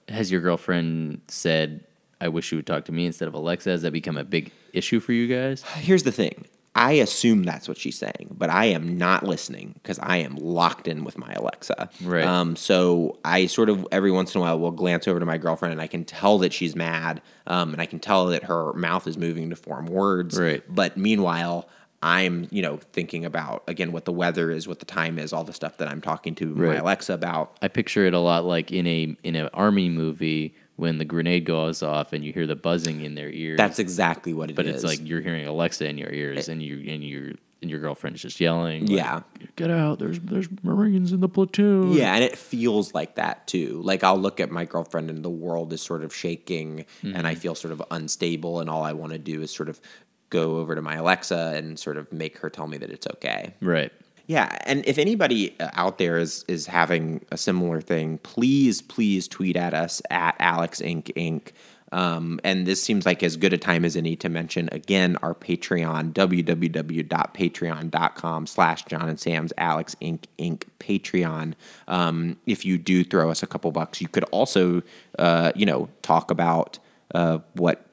Has 0.08 0.32
your 0.32 0.42
girlfriend 0.42 1.22
said, 1.28 1.84
"I 2.22 2.28
wish 2.30 2.52
you 2.52 2.58
would 2.58 2.68
talk 2.68 2.86
to 2.86 2.92
me 2.92 3.06
instead 3.06 3.28
of 3.28 3.34
Alexa"? 3.34 3.70
Has 3.70 3.82
that 3.82 3.92
become 3.92 4.18
a 4.18 4.24
big 4.24 4.52
issue 4.74 5.00
for 5.00 5.14
you 5.14 5.28
guys? 5.28 5.62
Here's 5.76 6.04
the 6.04 6.12
thing. 6.12 6.46
I 6.76 6.94
assume 6.94 7.44
that's 7.44 7.68
what 7.68 7.78
she's 7.78 7.98
saying, 7.98 8.36
but 8.38 8.50
I 8.50 8.66
am 8.66 8.98
not 8.98 9.24
listening 9.24 9.74
because 9.82 10.00
I 10.00 10.18
am 10.18 10.36
locked 10.36 10.88
in 10.88 11.04
with 11.04 11.18
my 11.18 11.34
Alexa. 11.34 11.90
Right. 12.04 12.24
Um, 12.24 12.56
so 12.56 13.18
I 13.26 13.48
sort 13.48 13.70
of 13.70 13.88
every 13.92 14.12
once 14.12 14.36
in 14.36 14.40
a 14.40 14.44
while 14.44 14.60
will 14.60 14.72
glance 14.72 15.08
over 15.08 15.20
to 15.20 15.26
my 15.26 15.38
girlfriend 15.38 15.72
and 15.72 15.82
I 15.82 15.88
can 15.88 16.06
tell 16.06 16.38
that 16.40 16.54
she's 16.54 16.76
mad, 16.76 17.22
um, 17.48 17.74
and 17.74 17.82
I 17.82 17.86
can 17.86 18.00
tell 18.00 18.28
that 18.28 18.44
her 18.44 18.72
mouth 18.74 19.08
is 19.08 19.18
moving 19.18 19.50
to 19.50 19.56
form 19.56 19.88
words. 19.88 20.40
Right. 20.40 20.64
But 20.70 20.96
meanwhile, 20.96 21.68
I'm, 22.02 22.48
you 22.52 22.62
know, 22.62 22.78
thinking 22.94 23.26
about 23.26 23.64
again 23.68 23.92
what 23.92 24.06
the 24.06 24.14
weather 24.14 24.52
is, 24.52 24.68
what 24.68 24.80
the 24.80 24.86
time 24.86 25.20
is, 25.20 25.34
all 25.34 25.44
the 25.44 25.54
stuff 25.54 25.78
that 25.78 25.90
I'm 25.90 26.02
talking 26.02 26.36
to 26.36 26.54
Right. 26.54 26.76
my 26.76 26.76
Alexa 26.78 27.14
about. 27.14 27.58
I 27.62 27.68
picture 27.68 28.06
it 28.06 28.14
a 28.14 28.20
lot 28.20 28.46
like 28.46 28.72
in 28.72 28.88
a 28.88 29.18
in 29.24 29.36
an 29.36 29.50
army 29.54 29.90
movie 29.90 30.56
when 30.80 30.98
the 30.98 31.06
grenade 31.06 31.46
goes 31.46 31.84
off 31.84 32.14
and 32.14 32.24
you 32.24 32.32
hear 32.32 32.48
the 32.48 32.56
buzzing 32.56 33.02
in 33.02 33.16
their 33.16 33.30
ears. 33.30 33.58
That's 33.58 33.80
exactly 33.80 34.34
what 34.34 34.50
it 34.50 34.54
is. 34.54 34.56
but 34.56 34.66
it's 34.66 34.84
like 34.84 35.06
you're 35.08 35.22
hearing 35.22 35.46
Alexa 35.46 35.88
in 35.88 35.98
your 35.98 36.12
ears, 36.12 36.50
and 36.50 36.64
you 36.64 36.92
and 36.92 37.04
your 37.04 37.32
and 37.62 37.70
your 37.70 37.80
girlfriend's 37.80 38.22
just 38.22 38.40
yelling. 38.40 38.86
like, 38.86 38.90
Yeah. 38.90 39.22
get 39.56 39.70
out! 39.70 40.00
There's 40.00 40.20
there's 40.20 40.48
Marines 40.64 41.12
in 41.12 41.20
the 41.20 41.30
platoon. 41.30 41.92
Yeah, 41.92 42.16
and 42.16 42.24
it 42.24 42.38
feels 42.38 42.94
like 42.94 43.16
that 43.16 43.48
too. 43.48 43.82
Like 43.84 44.04
I'll 44.04 44.18
look 44.18 44.40
at 44.40 44.50
my 44.50 44.66
girlfriend 44.66 45.10
and 45.10 45.24
the 45.24 45.30
world 45.30 45.74
is 45.74 45.82
sort 45.82 46.04
of 46.04 46.16
shaking 46.16 46.86
and 47.04 47.28
I 47.28 47.34
mm-hmm. 47.34 47.42
feel 47.42 47.56
sort 47.56 47.74
of 47.74 47.84
unstable 47.92 48.62
and 48.62 48.70
all 48.70 48.84
I 48.84 48.94
want 48.94 49.12
to 49.12 49.20
do 49.20 49.42
is 49.42 49.52
sort 49.52 49.70
of 49.70 49.82
go 50.30 50.58
over 50.58 50.76
to 50.76 50.82
my 50.82 50.96
Alexa 50.96 51.54
and 51.56 51.78
sort 51.78 51.98
of 51.98 52.12
make 52.14 52.38
her 52.38 52.50
tell 52.50 52.68
me 52.68 52.78
that 52.78 52.90
it's 52.90 53.08
okay. 53.08 53.54
right. 53.62 53.92
Yeah, 54.30 54.56
and 54.66 54.86
if 54.86 54.98
anybody 55.00 55.60
uh, 55.60 55.72
out 55.74 55.98
there 55.98 56.20
is 56.20 56.46
is 56.48 56.68
having 56.68 57.26
a 57.32 57.38
similar 57.38 57.82
thing, 57.82 58.20
please 58.20 58.80
please 58.80 59.28
tweet 59.28 59.56
at 59.56 59.74
us 59.74 60.04
at 60.12 60.36
Alex 60.38 60.82
Inc. 60.82 61.06
Inc. 61.16 61.52
Um, 61.92 62.40
and 62.44 62.68
this 62.68 62.84
seems 62.84 63.08
like 63.08 63.24
as 63.24 63.38
good 63.38 63.54
a 63.54 63.58
time 63.58 63.84
as 63.84 63.96
any 63.96 64.16
to 64.18 64.30
mention 64.30 64.70
again 64.72 65.18
our 65.24 65.34
Patreon 65.34 66.14
www.patreon.com 66.14 68.46
slash 68.46 68.86
John 68.86 69.10
and 69.10 69.20
Sam's 69.20 69.52
Alex 69.58 69.96
Inc. 70.00 70.26
Inc. 70.38 70.66
Patreon. 70.80 71.56
Um, 71.88 72.38
if 72.46 72.64
you 72.64 72.78
do 72.78 73.04
throw 73.04 73.32
us 73.32 73.42
a 73.42 73.48
couple 73.48 73.72
bucks, 73.72 74.00
you 74.00 74.08
could 74.08 74.26
also 74.26 74.84
uh, 75.18 75.54
you 75.56 75.66
know 75.66 75.90
talk 76.04 76.30
about 76.30 76.78
uh, 77.16 77.40
what 77.54 77.84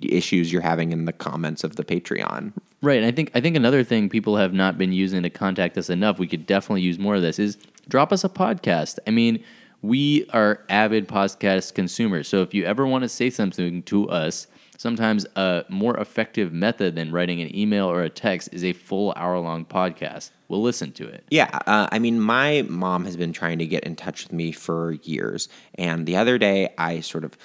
issues 0.00 0.52
you're 0.52 0.62
having 0.62 0.92
in 0.92 1.06
the 1.06 1.12
comments 1.12 1.64
of 1.64 1.74
the 1.74 1.82
Patreon. 1.82 2.52
Right. 2.82 2.96
And 2.96 3.06
I 3.06 3.10
think 3.10 3.30
I 3.34 3.40
think 3.40 3.56
another 3.56 3.84
thing 3.84 4.08
people 4.08 4.36
have 4.36 4.54
not 4.54 4.78
been 4.78 4.92
using 4.92 5.22
to 5.22 5.30
contact 5.30 5.76
us 5.76 5.90
enough, 5.90 6.18
we 6.18 6.26
could 6.26 6.46
definitely 6.46 6.82
use 6.82 6.98
more 6.98 7.14
of 7.14 7.22
this, 7.22 7.38
is 7.38 7.58
drop 7.88 8.12
us 8.12 8.24
a 8.24 8.28
podcast. 8.28 8.98
I 9.06 9.10
mean, 9.10 9.44
we 9.82 10.26
are 10.30 10.64
avid 10.68 11.08
podcast 11.08 11.74
consumers. 11.74 12.28
So 12.28 12.42
if 12.42 12.54
you 12.54 12.64
ever 12.64 12.86
want 12.86 13.02
to 13.02 13.08
say 13.08 13.28
something 13.28 13.82
to 13.84 14.08
us, 14.08 14.46
sometimes 14.78 15.26
a 15.36 15.64
more 15.68 15.94
effective 15.98 16.54
method 16.54 16.96
than 16.96 17.12
writing 17.12 17.42
an 17.42 17.54
email 17.54 17.86
or 17.86 18.02
a 18.02 18.08
text 18.08 18.48
is 18.52 18.64
a 18.64 18.72
full 18.72 19.12
hour 19.14 19.38
long 19.38 19.66
podcast. 19.66 20.30
We'll 20.48 20.62
listen 20.62 20.92
to 20.92 21.06
it. 21.06 21.24
Yeah, 21.30 21.50
uh, 21.66 21.88
I 21.92 21.98
mean, 21.98 22.18
my 22.18 22.64
mom 22.66 23.04
has 23.04 23.16
been 23.16 23.32
trying 23.32 23.58
to 23.58 23.66
get 23.66 23.84
in 23.84 23.94
touch 23.94 24.24
with 24.24 24.32
me 24.32 24.52
for 24.52 24.92
years, 25.02 25.50
and 25.74 26.06
the 26.06 26.16
other 26.16 26.38
day 26.38 26.72
I 26.78 27.00
sort 27.00 27.24
of, 27.24 27.36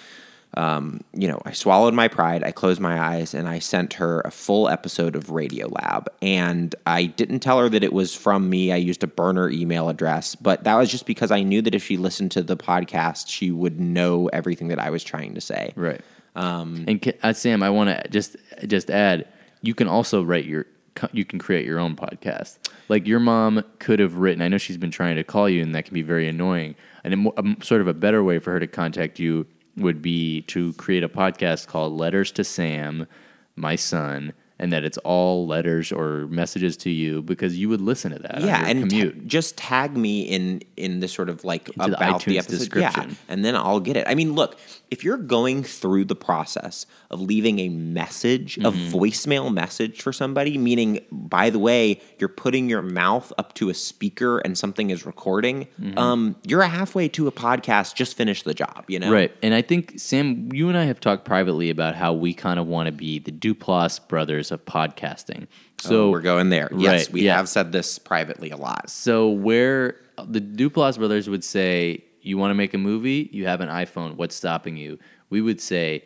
um, 0.54 1.02
you 1.14 1.28
know, 1.28 1.42
I 1.44 1.52
swallowed 1.52 1.94
my 1.94 2.08
pride, 2.08 2.44
I 2.44 2.52
closed 2.52 2.80
my 2.80 3.00
eyes, 3.00 3.34
and 3.34 3.48
I 3.48 3.60
sent 3.60 3.94
her 3.94 4.22
a 4.22 4.32
full 4.32 4.70
episode 4.70 5.16
of 5.16 5.30
Radio 5.30 5.68
Lab, 5.68 6.08
and 6.22 6.74
I 6.86 7.06
didn't 7.06 7.40
tell 7.40 7.60
her 7.60 7.68
that 7.70 7.84
it 7.84 7.92
was 7.92 8.16
from 8.16 8.50
me. 8.50 8.72
I 8.72 8.78
used 8.78 9.04
a 9.04 9.08
burner 9.08 9.50
email 9.50 9.90
address, 9.90 10.36
but 10.36 10.64
that 10.64 10.76
was 10.76 10.90
just 10.90 11.06
because 11.06 11.30
I 11.30 11.44
knew 11.44 11.62
that 11.62 11.76
if 11.76 11.84
she 11.84 11.98
listened 11.98 12.32
to 12.32 12.44
the 12.44 12.56
podcast, 12.56 13.28
she 13.28 13.52
would 13.52 13.80
know 13.82 14.28
everything 14.28 14.70
that 14.70 14.80
I 14.80 14.90
was 14.90 15.04
trying 15.04 15.34
to 15.36 15.42
say. 15.42 15.74
Right. 15.76 16.02
Um, 16.36 16.86
and 16.88 17.14
uh, 17.24 17.34
Sam, 17.34 17.62
I 17.62 17.70
want 17.70 17.90
to 17.90 18.10
just 18.10 18.36
just 18.66 18.90
add, 18.90 19.28
you 19.62 19.74
can 19.74 19.88
also 19.88 20.24
write 20.24 20.46
your 20.46 20.66
you 21.12 21.26
can 21.26 21.40
create 21.40 21.66
your 21.66 21.80
own 21.80 21.96
podcast. 21.96 22.58
Like 22.88 23.08
your 23.08 23.20
mom 23.20 23.64
could 23.80 24.00
have 24.00 24.18
written. 24.18 24.42
I 24.42 24.48
know 24.48 24.58
she's 24.58 24.78
been 24.78 24.92
trying 24.92 25.18
to 25.18 25.24
call 25.24 25.50
you, 25.50 25.62
and 25.62 25.76
that 25.76 25.84
can 25.86 25.94
be 25.94 26.02
very 26.02 26.28
annoying. 26.28 26.76
And 27.04 27.28
a, 27.28 27.42
a 27.42 27.64
sort 27.64 27.82
of 27.82 27.88
a 27.88 27.94
better 27.94 28.24
way 28.24 28.40
for 28.40 28.52
her 28.52 28.60
to 28.60 28.68
contact 28.68 29.20
you 29.20 29.46
would 29.78 30.02
be 30.02 30.42
to 30.44 30.74
create 30.74 31.04
a 31.04 31.10
podcast 31.10 31.68
called 31.68 31.94
"Letters 31.94 32.32
to 32.34 32.44
Sam, 32.44 33.08
My 33.56 33.76
Son." 33.76 34.34
And 34.58 34.72
that 34.72 34.86
it's 34.86 34.98
all 35.00 35.46
letters 35.46 35.92
or 35.92 36.28
messages 36.28 36.78
to 36.78 36.90
you 36.90 37.22
because 37.22 37.58
you 37.58 37.68
would 37.68 37.82
listen 37.82 38.14
to 38.14 38.20
that. 38.20 38.40
yeah, 38.42 38.66
and 38.66 38.90
ta- 38.90 39.12
just 39.28 39.58
tag 39.58 39.98
me 39.98 40.22
in 40.22 40.62
in 40.78 41.02
the 41.02 41.10
sort 41.10 41.28
of 41.28 41.44
like 41.44 41.66
the 41.66 41.72
about 41.84 41.90
the, 42.24 42.32
iTunes 42.36 42.38
episode, 42.40 42.58
description. 42.60 43.10
yeah, 43.10 43.16
and 43.28 43.44
then 43.44 43.56
I'll 43.58 43.82
get 43.82 43.98
it. 43.98 44.08
I 44.08 44.16
mean, 44.16 44.32
look, 44.34 44.58
if 44.90 45.04
you're 45.04 45.18
going 45.18 45.64
through 45.64 46.06
the 46.06 46.16
process 46.16 46.86
of 47.12 47.20
leaving 47.20 47.60
a 47.60 47.68
message, 47.70 48.58
a 48.58 48.62
Mm-hmm. 48.62 48.96
voicemail 48.96 49.54
message 49.54 50.02
for 50.02 50.14
somebody, 50.14 50.58
meaning 50.58 51.02
by 51.12 51.50
the 51.50 51.60
way, 51.60 52.00
you're 52.18 52.30
putting 52.30 52.70
your 52.70 52.82
mouth 52.82 53.34
up 53.38 53.54
to 53.56 53.70
a 53.70 53.74
speaker 53.74 54.38
and 54.40 54.58
something 54.58 54.90
is 54.90 55.06
recording, 55.06 55.68
Mm-hmm. 55.82 55.98
um, 55.98 56.36
you're 56.48 56.62
halfway 56.62 57.10
to 57.10 57.28
a 57.28 57.32
podcast. 57.32 57.96
Just 57.96 58.16
finish 58.16 58.44
the 58.44 58.54
job, 58.54 58.86
you 58.88 59.00
know? 59.00 59.12
Right. 59.12 59.36
And 59.44 59.54
I 59.54 59.62
think, 59.62 59.96
Sam, 60.00 60.50
you 60.54 60.70
and 60.70 60.78
I 60.78 60.86
have 60.86 61.02
talked 61.02 61.26
privately 61.26 61.70
about 61.70 61.96
how 61.96 62.14
we 62.14 62.34
kind 62.34 62.58
of 62.60 62.68
want 62.68 62.86
to 62.88 62.94
be 62.94 63.20
the 63.20 63.32
Duplass 63.34 64.00
brothers 64.08 64.45
of 64.52 64.64
podcasting. 64.66 65.48
So 65.80 65.90
So 65.90 66.10
we're 66.10 66.22
going 66.22 66.50
there. 66.50 66.70
Yes, 66.76 67.10
we 67.12 67.22
yeah. 67.22 67.36
have 67.38 67.50
said 67.50 67.72
this 67.72 68.00
privately 68.00 68.50
a 68.52 68.58
lot. 68.58 68.90
So 68.90 69.30
where 69.30 69.98
the 70.28 70.40
Duplass 70.42 70.98
brothers 70.98 71.30
would 71.30 71.44
say, 71.44 72.04
you 72.22 72.38
want 72.38 72.52
to 72.52 72.56
make 72.56 72.74
a 72.74 72.78
movie, 72.78 73.30
you 73.32 73.46
have 73.46 73.62
an 73.62 73.70
iPhone, 73.70 74.16
what's 74.16 74.36
stopping 74.36 74.78
you? 74.78 74.98
We 75.30 75.42
would 75.42 75.62
say 75.62 76.06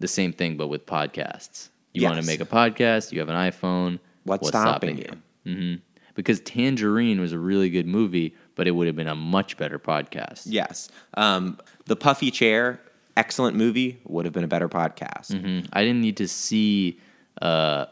the 0.00 0.08
same 0.08 0.32
thing, 0.32 0.56
but 0.56 0.68
with 0.68 0.86
podcasts. 0.86 1.68
You 1.92 2.04
want 2.04 2.20
to 2.20 2.26
make 2.26 2.40
a 2.40 2.44
podcast, 2.46 3.12
you 3.12 3.18
have 3.20 3.28
an 3.28 3.34
iPhone, 3.34 3.98
What's 4.24 4.48
stopping 4.48 4.98
you? 4.98 5.10
hmm 5.44 5.74
Because 6.14 6.40
Tangerine 6.40 7.20
was 7.20 7.32
a 7.32 7.38
really 7.38 7.70
good 7.70 7.86
movie, 7.86 8.34
but 8.54 8.66
it 8.68 8.72
would 8.72 8.86
have 8.86 8.94
been 8.96 9.08
a 9.08 9.14
much 9.16 9.56
better 9.56 9.78
podcast. 9.78 10.42
Yes. 10.46 10.90
Um, 11.14 11.58
the 11.86 11.96
Puffy 11.96 12.30
Chair, 12.30 12.80
excellent 13.16 13.56
movie, 13.56 13.98
would 14.04 14.24
have 14.26 14.34
been 14.34 14.44
a 14.44 14.48
better 14.48 14.68
podcast. 14.68 15.32
Mhm. 15.32 15.66
I 15.72 15.82
didn't 15.82 16.00
need 16.02 16.16
to 16.18 16.28
see. 16.28 17.00
Uh, 17.40 17.86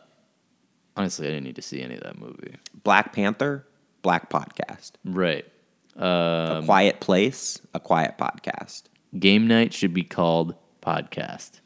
honestly, 0.96 1.26
I 1.26 1.30
didn't 1.30 1.44
need 1.44 1.56
to 1.56 1.62
see 1.62 1.82
any 1.82 1.94
of 1.94 2.02
that 2.02 2.18
movie. 2.18 2.56
Black 2.84 3.12
Panther, 3.12 3.66
Black 4.02 4.30
Podcast. 4.30 4.92
Right. 5.04 5.44
a 5.96 6.04
Um, 6.06 6.64
Quiet 6.66 7.00
Place, 7.00 7.60
a 7.74 7.80
Quiet 7.80 8.16
Podcast. 8.18 8.84
Game 9.18 9.46
night 9.46 9.72
should 9.72 9.94
be 9.94 10.02
called 10.04 10.54
podcast. 10.82 11.60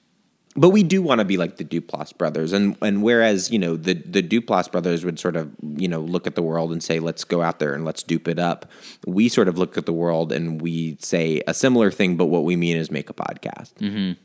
But 0.57 0.71
we 0.71 0.83
do 0.83 1.01
want 1.01 1.21
to 1.21 1.25
be 1.25 1.37
like 1.37 1.57
the 1.59 1.64
Duplass 1.64 2.16
brothers, 2.16 2.53
and 2.53 2.77
and 2.83 3.05
whereas 3.05 3.53
you 3.53 3.59
know 3.59 3.77
the 3.77 3.95
the 3.95 4.21
Duplass 4.21 4.71
brothers 4.71 5.05
would 5.05 5.19
sort 5.19 5.37
of 5.37 5.49
you 5.77 5.87
know 5.87 6.01
look 6.01 6.27
at 6.27 6.35
the 6.35 6.43
world 6.43 6.73
and 6.73 6.83
say 6.83 6.99
let's 6.99 7.23
go 7.23 7.40
out 7.40 7.61
there 7.61 7.73
and 7.73 7.85
let's 7.85 8.03
dupe 8.03 8.27
it 8.27 8.38
up, 8.40 8.69
we 9.07 9.29
sort 9.29 9.47
of 9.47 9.59
look 9.59 9.79
at 9.79 9.87
the 9.87 9.93
world 9.93 10.33
and 10.33 10.61
we 10.61 10.97
say 11.01 11.40
a 11.47 11.55
similar 11.55 11.93
thing, 11.93 12.16
but 12.16 12.27
what 12.27 12.43
we 12.45 12.57
mean 12.57 12.77
is 12.77 12.90
make 12.90 13.09
a 13.09 13.14
podcast. 13.14 14.16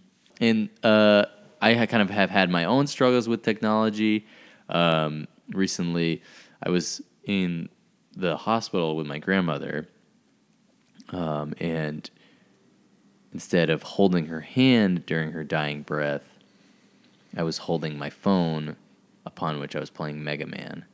And 0.42 0.70
uh, 0.84 1.26
I 1.74 1.86
kind 1.88 2.04
of 2.04 2.10
have 2.12 2.30
had 2.30 2.50
my 2.50 2.66
own 2.66 2.86
struggles 2.88 3.28
with 3.28 3.42
technology. 3.42 4.28
Um, 4.70 5.28
recently, 5.50 6.22
I 6.62 6.70
was 6.70 7.02
in 7.24 7.70
the 8.16 8.38
hospital 8.38 8.96
with 8.96 9.08
my 9.08 9.18
grandmother, 9.18 9.88
um, 11.10 11.54
and 11.60 12.10
instead 13.34 13.70
of 13.70 13.84
holding 13.84 14.28
her 14.28 14.42
hand 14.42 15.06
during 15.06 15.32
her 15.32 15.44
dying 15.44 15.82
breath, 15.82 16.24
I 17.36 17.44
was 17.44 17.58
holding 17.58 17.98
my 17.98 18.10
phone, 18.10 18.76
upon 19.26 19.60
which 19.60 19.76
I 19.76 19.80
was 19.80 19.90
playing 19.90 20.24
Mega 20.24 20.46
Man. 20.46 20.86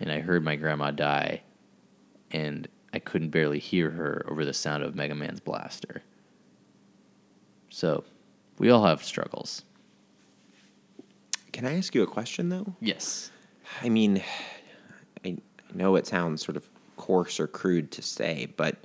And 0.00 0.10
I 0.10 0.20
heard 0.20 0.44
my 0.44 0.56
grandma 0.56 0.90
die, 0.90 1.42
and 2.32 2.68
I 2.92 2.98
couldn't 2.98 3.30
barely 3.30 3.60
hear 3.60 3.90
her 3.90 4.26
over 4.28 4.44
the 4.44 4.52
sound 4.52 4.82
of 4.82 4.94
Mega 4.94 5.14
Man's 5.14 5.40
blaster. 5.40 6.02
So, 7.70 8.04
we 8.58 8.70
all 8.70 8.84
have 8.84 9.02
struggles. 9.02 9.62
Can 11.52 11.66
I 11.66 11.76
ask 11.76 11.94
you 11.94 12.02
a 12.02 12.06
question 12.06 12.48
though? 12.48 12.74
Yes. 12.80 13.30
I 13.82 13.88
mean, 13.88 14.22
I 15.24 15.36
know 15.74 15.96
it 15.96 16.06
sounds 16.06 16.44
sort 16.44 16.56
of 16.56 16.68
coarse 16.96 17.40
or 17.40 17.46
crude 17.46 17.90
to 17.92 18.02
say, 18.02 18.46
but 18.56 18.76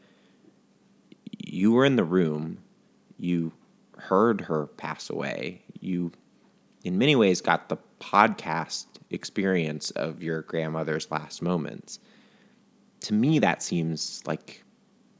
you 1.45 1.71
were 1.71 1.85
in 1.85 1.95
the 1.95 2.03
room, 2.03 2.59
you 3.17 3.51
heard 3.97 4.41
her 4.41 4.67
pass 4.67 5.09
away, 5.09 5.61
you, 5.79 6.11
in 6.83 6.97
many 6.97 7.15
ways, 7.15 7.41
got 7.41 7.69
the 7.69 7.77
podcast 7.99 8.85
experience 9.09 9.91
of 9.91 10.21
your 10.21 10.41
grandmother's 10.43 11.09
last 11.09 11.41
moments. 11.41 11.99
To 13.01 13.13
me, 13.13 13.39
that 13.39 13.63
seems 13.63 14.23
like 14.25 14.63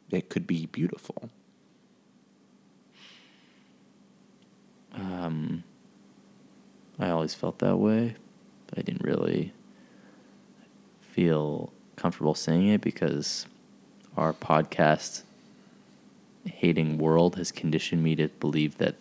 it 0.10 0.30
could 0.30 0.48
be 0.48 0.66
beautiful. 0.68 1.30
I 7.00 7.10
always 7.10 7.34
felt 7.34 7.60
that 7.60 7.78
way, 7.78 8.16
but 8.68 8.80
I 8.80 8.82
didn't 8.82 9.04
really 9.04 9.54
feel 11.02 11.72
comfortable 11.96 12.36
saying 12.36 12.68
it 12.68 12.82
because 12.82 13.46
our 14.16 14.34
podcast 14.34 15.24
hating 16.46 16.98
world 16.98 17.36
has 17.36 17.52
conditioned 17.52 18.04
me 18.04 18.16
to 18.16 18.28
believe 18.28 18.78
that 18.78 18.96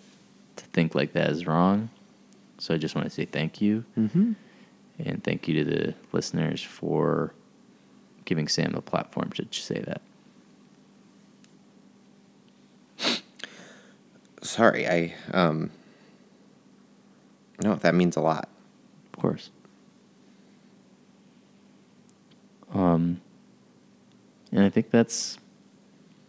to 0.57 0.65
think 0.67 0.95
like 0.95 1.13
that 1.13 1.31
is 1.31 1.47
wrong. 1.47 1.91
So 2.59 2.75
I 2.75 2.79
just 2.79 2.95
want 2.95 3.07
to 3.07 3.11
say 3.11 3.25
thank 3.25 3.61
you. 3.61 3.85
Mm-hmm. 3.99 4.33
And 4.99 5.23
thank 5.23 5.47
you 5.47 5.63
to 5.63 5.71
the 5.71 5.95
listeners 6.13 6.63
for 6.63 7.35
giving 8.25 8.49
Sam 8.49 8.73
the 8.73 8.81
platform 8.81 9.31
to 9.33 9.47
say 9.51 9.81
that. 9.81 10.01
Sorry, 14.43 14.87
I, 14.87 15.15
um, 15.33 15.71
no, 17.63 17.75
that 17.77 17.95
means 17.95 18.17
a 18.17 18.21
lot. 18.21 18.49
Of 19.13 19.21
course. 19.21 19.51
Um, 22.75 23.21
and 24.53 24.65
I 24.65 24.71
think 24.71 24.91
that's 24.91 25.39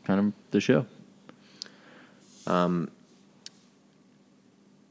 kind 0.05 0.19
of 0.19 0.33
the 0.51 0.61
show. 0.61 0.85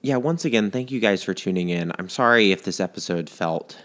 yeah, 0.02 0.16
once 0.16 0.44
again, 0.44 0.70
thank 0.70 0.90
you 0.90 1.00
guys 1.00 1.22
for 1.24 1.34
tuning 1.34 1.68
in. 1.68 1.92
I'm 1.98 2.08
sorry 2.08 2.52
if 2.52 2.62
this 2.62 2.78
episode 2.78 3.28
felt, 3.28 3.82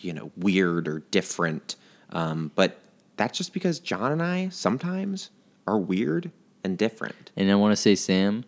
you 0.00 0.12
know, 0.12 0.30
weird 0.36 0.88
or 0.88 1.00
different, 1.10 1.76
um, 2.10 2.50
but 2.54 2.80
that's 3.16 3.36
just 3.36 3.52
because 3.52 3.80
John 3.80 4.12
and 4.12 4.22
I 4.22 4.48
sometimes 4.48 5.30
are 5.66 5.78
weird 5.78 6.30
and 6.64 6.78
different. 6.78 7.30
And 7.36 7.50
I 7.50 7.56
want 7.56 7.72
to 7.72 7.76
say, 7.76 7.94
Sam, 7.94 8.44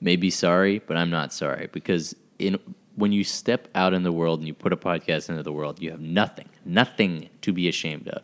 maybe 0.00 0.28
sorry, 0.28 0.80
but 0.80 0.96
I'm 0.96 1.10
not 1.10 1.32
sorry 1.32 1.68
because 1.72 2.14
in 2.38 2.58
when 2.94 3.12
you 3.12 3.24
step 3.24 3.68
out 3.74 3.94
in 3.94 4.02
the 4.02 4.12
world 4.12 4.40
and 4.40 4.46
you 4.46 4.54
put 4.54 4.72
a 4.72 4.76
podcast 4.76 5.30
into 5.30 5.42
the 5.42 5.52
world, 5.52 5.80
you 5.80 5.90
have 5.90 6.00
nothing, 6.00 6.48
nothing 6.64 7.30
to 7.40 7.52
be 7.52 7.68
ashamed 7.68 8.08
of. 8.08 8.22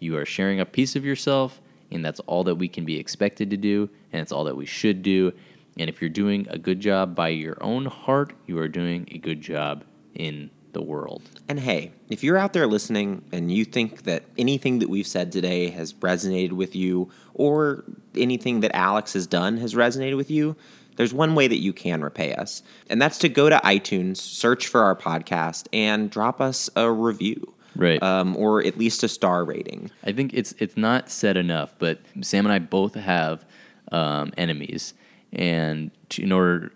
You 0.00 0.16
are 0.16 0.24
sharing 0.24 0.60
a 0.60 0.66
piece 0.66 0.96
of 0.96 1.04
yourself, 1.04 1.60
and 1.90 2.04
that's 2.04 2.20
all 2.20 2.44
that 2.44 2.54
we 2.54 2.68
can 2.68 2.84
be 2.84 2.98
expected 2.98 3.50
to 3.50 3.56
do, 3.56 3.90
and 4.12 4.22
it's 4.22 4.32
all 4.32 4.44
that 4.44 4.56
we 4.56 4.66
should 4.66 5.02
do. 5.02 5.32
And 5.78 5.90
if 5.90 6.00
you're 6.00 6.10
doing 6.10 6.46
a 6.48 6.58
good 6.58 6.80
job 6.80 7.14
by 7.14 7.28
your 7.28 7.62
own 7.62 7.86
heart, 7.86 8.32
you 8.46 8.58
are 8.58 8.68
doing 8.68 9.06
a 9.10 9.18
good 9.18 9.42
job 9.42 9.84
in 10.14 10.50
the 10.72 10.82
world. 10.82 11.22
And 11.48 11.60
hey, 11.60 11.92
if 12.08 12.22
you're 12.22 12.36
out 12.36 12.52
there 12.52 12.66
listening 12.66 13.24
and 13.32 13.50
you 13.52 13.64
think 13.64 14.04
that 14.04 14.24
anything 14.36 14.78
that 14.80 14.88
we've 14.88 15.06
said 15.06 15.32
today 15.32 15.70
has 15.70 15.92
resonated 15.94 16.52
with 16.52 16.74
you, 16.74 17.10
or 17.34 17.84
anything 18.14 18.60
that 18.60 18.74
Alex 18.74 19.12
has 19.12 19.26
done 19.26 19.58
has 19.58 19.74
resonated 19.74 20.16
with 20.16 20.30
you, 20.30 20.56
there's 20.96 21.14
one 21.14 21.34
way 21.34 21.48
that 21.48 21.58
you 21.58 21.72
can 21.72 22.02
repay 22.02 22.34
us, 22.34 22.62
and 22.90 23.00
that's 23.00 23.18
to 23.18 23.28
go 23.28 23.48
to 23.48 23.56
iTunes, 23.58 24.16
search 24.16 24.66
for 24.66 24.82
our 24.82 24.96
podcast, 24.96 25.68
and 25.72 26.10
drop 26.10 26.40
us 26.40 26.68
a 26.76 26.90
review. 26.90 27.52
Right. 27.74 28.02
Um, 28.02 28.34
or 28.36 28.64
at 28.64 28.78
least 28.78 29.02
a 29.02 29.08
star 29.08 29.44
rating. 29.44 29.90
I 30.02 30.12
think 30.12 30.32
it's 30.32 30.54
it's 30.58 30.78
not 30.78 31.10
said 31.10 31.36
enough, 31.36 31.74
but 31.78 32.00
Sam 32.22 32.46
and 32.46 32.52
I 32.52 32.58
both 32.58 32.94
have 32.94 33.44
um, 33.92 34.32
enemies, 34.38 34.94
and 35.32 35.90
in 36.18 36.32
order 36.32 36.72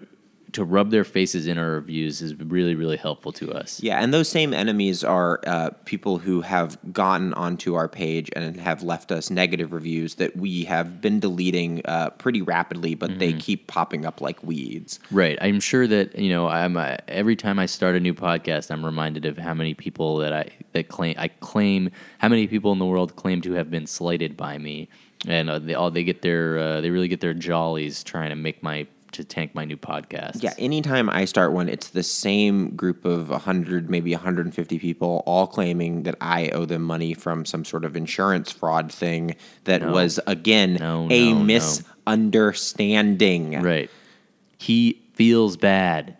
to 0.53 0.65
rub 0.65 0.91
their 0.91 1.05
faces 1.05 1.47
in 1.47 1.59
our 1.59 1.71
reviews 1.71 2.23
is 2.23 2.35
really 2.35 2.75
really 2.75 2.97
helpful 2.97 3.33
to 3.33 3.53
us. 3.53 3.81
Yeah, 3.83 4.03
and 4.03 4.13
those 4.13 4.29
same 4.29 4.53
enemies 4.53 5.05
are 5.05 5.41
uh, 5.47 5.71
people 5.85 6.19
who 6.19 6.41
have 6.43 6.79
gotten 6.93 7.33
onto 7.35 7.75
our 7.75 7.89
page 7.89 8.31
and 8.35 8.59
have 8.61 8.83
left 8.83 9.13
us 9.13 9.31
negative 9.31 9.73
reviews 9.73 10.17
that 10.17 10.37
we 10.37 10.65
have 10.65 11.01
been 11.01 11.21
deleting 11.21 11.83
uh, 11.85 12.11
pretty 12.11 12.43
rapidly, 12.43 12.95
but 12.95 13.19
they 13.19 13.33
keep 13.33 13.67
popping 13.67 14.05
up 14.05 14.21
like 14.21 14.43
weeds. 14.43 14.99
Right. 15.11 15.39
I'm 15.41 15.61
sure 15.61 15.87
that 15.87 16.19
you 16.19 16.31
know. 16.31 16.49
I'm 16.49 16.77
uh, 16.77 16.97
every 17.09 17.37
time 17.37 17.59
I 17.59 17.67
start 17.67 17.95
a 17.95 18.01
new 18.01 18.15
podcast, 18.15 18.71
I'm 18.71 18.85
reminded 18.85 19.25
of 19.25 19.39
how 19.39 19.55
many 19.55 19.75
people 19.75 20.17
that 20.19 20.33
I 20.33 20.49
that 20.73 20.89
claim 20.89 21.15
I 21.19 21.29
claim 21.29 21.91
how 22.19 22.29
many 22.29 22.47
people 22.47 22.73
in 22.73 22.79
the 22.79 22.87
world 22.87 23.17
claim 23.17 23.41
to 23.43 23.53
have 23.53 23.71
been 23.71 23.87
slighted 23.87 24.37
by 24.37 24.59
me, 24.59 24.89
and 25.27 25.51
uh, 25.51 25.59
they 25.59 25.75
all 25.75 25.91
they 25.91 26.05
get 26.05 26.23
their 26.23 26.59
uh, 26.59 26.81
they 26.81 26.91
really 26.91 27.09
get 27.09 27.21
their 27.21 27.35
jollies 27.35 28.03
trying 28.05 28.31
to 28.31 28.37
make 28.37 28.63
my 28.63 28.87
to 29.12 29.25
tank 29.25 29.55
my 29.55 29.64
new 29.64 29.77
podcast. 29.77 30.42
Yeah, 30.42 30.55
anytime 30.59 31.09
I 31.11 31.25
start 31.25 31.53
one, 31.53 31.68
it's 31.68 31.88
the 31.90 32.03
same 32.03 32.70
group 32.77 33.05
of 33.05 33.31
100, 33.31 33.90
maybe 33.90 34.12
150 34.12 34.79
people, 34.79 35.23
all 35.27 35.46
claiming 35.46 36.05
that 36.05 36.14
I 36.20 36.49
owe 36.51 36.64
them 36.64 36.83
money 36.83 37.14
from 37.14 37.44
some 37.44 37.64
sort 37.64 37.85
of 37.85 37.96
insurance 37.96 38.53
fraud 38.53 38.92
thing 38.92 39.37
that 39.64 39.83
No. 39.83 39.92
was, 39.92 40.20
again, 40.27 40.75
No, 40.75 41.09
a 41.11 41.33
no, 41.33 41.38
misunderstanding. 41.40 43.62
Right. 43.62 43.90
He 44.59 45.03
feels 45.14 45.57
bad. 45.57 46.16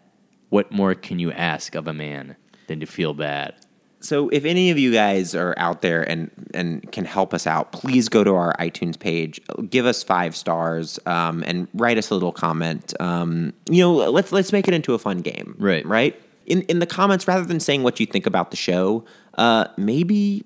What 0.49 0.73
more 0.73 0.95
can 0.95 1.19
you 1.19 1.31
ask 1.33 1.75
of 1.75 1.87
a 1.87 1.93
man 1.93 2.37
than 2.67 2.81
to 2.81 2.87
feel 2.87 3.15
bad? 3.15 3.55
So 4.03 4.29
if 4.31 4.45
any 4.47 4.71
of 4.71 4.79
you 4.79 4.93
guys 4.93 5.35
are 5.35 5.55
out 5.59 5.83
there 5.83 6.03
and 6.03 6.31
and 6.55 6.91
can 6.91 7.05
help 7.05 7.35
us 7.35 7.47
out, 7.47 7.71
please 7.73 8.09
go 8.09 8.25
to 8.25 8.35
our 8.35 8.55
iTunes 8.59 8.99
page, 8.99 9.41
give 9.69 9.85
us 9.85 10.03
five 10.03 10.35
stars, 10.35 10.99
um, 11.07 11.45
and 11.47 11.69
write 11.75 11.99
us 11.99 12.11
a 12.11 12.15
little 12.15 12.33
comment. 12.33 12.95
Um, 12.99 13.53
you 13.71 13.83
know, 13.83 13.93
let's 13.93 14.33
let's 14.33 14.53
make 14.53 14.69
it 14.69 14.75
into 14.75 14.95
a 14.95 14.99
fun 14.99 15.19
game, 15.19 15.55
Right. 15.59 15.85
Right. 15.85 16.21
In 16.47 16.63
in 16.63 16.79
the 16.79 16.87
comments, 16.87 17.29
rather 17.29 17.45
than 17.45 17.61
saying 17.61 17.83
what 17.83 18.01
you 18.01 18.07
think 18.07 18.27
about 18.27 18.51
the 18.51 18.57
show, 18.57 19.05
uh, 19.37 19.67
maybe 19.77 20.45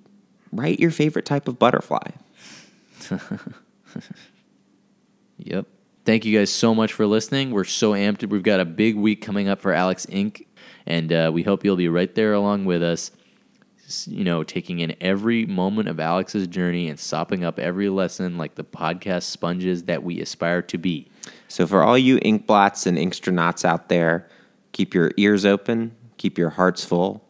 write 0.53 0.81
your 0.81 0.91
favorite 0.91 1.25
type 1.25 1.47
of 1.49 1.59
butterfly. 1.59 2.11
Yep. 5.39 5.67
Thank 6.05 6.25
you 6.25 6.39
guys 6.39 6.51
so 6.53 6.75
much 6.75 6.93
for 6.93 7.07
listening. 7.07 7.51
We're 7.51 7.65
so 7.65 7.93
amped. 7.93 8.29
We've 8.29 8.43
got 8.43 8.61
a 8.61 8.65
big 8.65 8.97
week 8.97 9.23
coming 9.23 9.49
up 9.49 9.61
for 9.61 9.73
Alex 9.73 10.07
Inc. 10.07 10.47
And 10.87 11.13
uh, 11.13 11.31
we 11.33 11.43
hope 11.43 11.65
you'll 11.65 11.77
be 11.77 11.89
right 11.89 12.15
there 12.15 12.35
along 12.35 12.67
with 12.67 12.83
us, 12.83 13.11
you 14.07 14.25
know, 14.25 14.43
taking 14.43 14.81
in 14.81 14.95
every 15.01 15.47
moment 15.47 15.89
of 15.89 16.01
Alex's 16.01 16.47
journey 16.47 16.89
and 16.89 16.99
sopping 16.99 17.45
up 17.45 17.59
every 17.59 17.89
lesson 17.89 18.39
like 18.39 18.55
the 18.55 18.65
podcast 18.65 19.25
sponges 19.25 19.85
that 19.85 20.03
we 20.03 20.21
aspire 20.21 20.63
to 20.63 20.79
be. 20.79 21.09
So 21.49 21.67
for 21.67 21.83
all 21.83 21.99
you 21.99 22.19
ink 22.23 22.47
blots 22.47 22.87
and 22.87 22.99
inkstronauts 22.99 23.65
out 23.65 23.89
there, 23.89 24.29
keep 24.73 24.95
your 24.95 25.13
ears 25.17 25.45
open, 25.45 25.95
keep 26.17 26.39
your 26.39 26.51
hearts 26.51 26.85
full, 26.85 27.25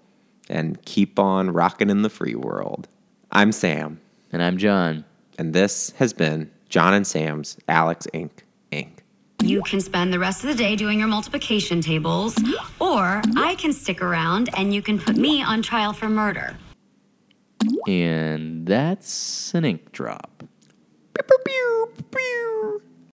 and 0.49 0.83
keep 0.85 1.19
on 1.19 1.51
rocking 1.51 1.91
in 1.91 2.03
the 2.03 2.11
free 2.11 2.35
world. 2.35 2.89
I'm 3.31 3.53
Sam. 3.53 4.01
And 4.33 4.43
I'm 4.43 4.59
Jon. 4.59 5.05
And 5.39 5.53
this 5.53 5.91
has 5.97 6.13
been 6.13 6.51
Jon 6.69 6.95
and 6.95 7.07
Sam's 7.07 7.57
Alex 7.69 8.07
Inc. 8.15 8.31
Inc. 9.39 9.49
You 9.49 9.63
can 9.63 9.81
spend 9.81 10.13
the 10.13 10.19
rest 10.19 10.43
of 10.45 10.49
the 10.49 10.55
day 10.55 10.77
doing 10.77 10.99
your 10.99 11.09
multiplication 11.09 11.81
tables, 11.81 12.37
or 12.81 13.23
I 13.37 13.55
can 13.57 13.73
stick 13.73 14.03
around 14.03 14.51
and 14.57 14.75
you 14.75 14.83
can 14.83 14.99
put 14.99 15.17
me 15.17 15.43
on 15.43 15.63
trial 15.63 15.93
for 15.93 16.09
murder. 16.09 16.57
And 17.87 18.67
that's 18.67 19.55
an 19.55 19.65
ink 19.65 19.93
drop. 19.93 20.45
Pew, 21.15 21.25
pew, 21.27 21.39
pew, 21.45 21.93
pew. 22.11 22.83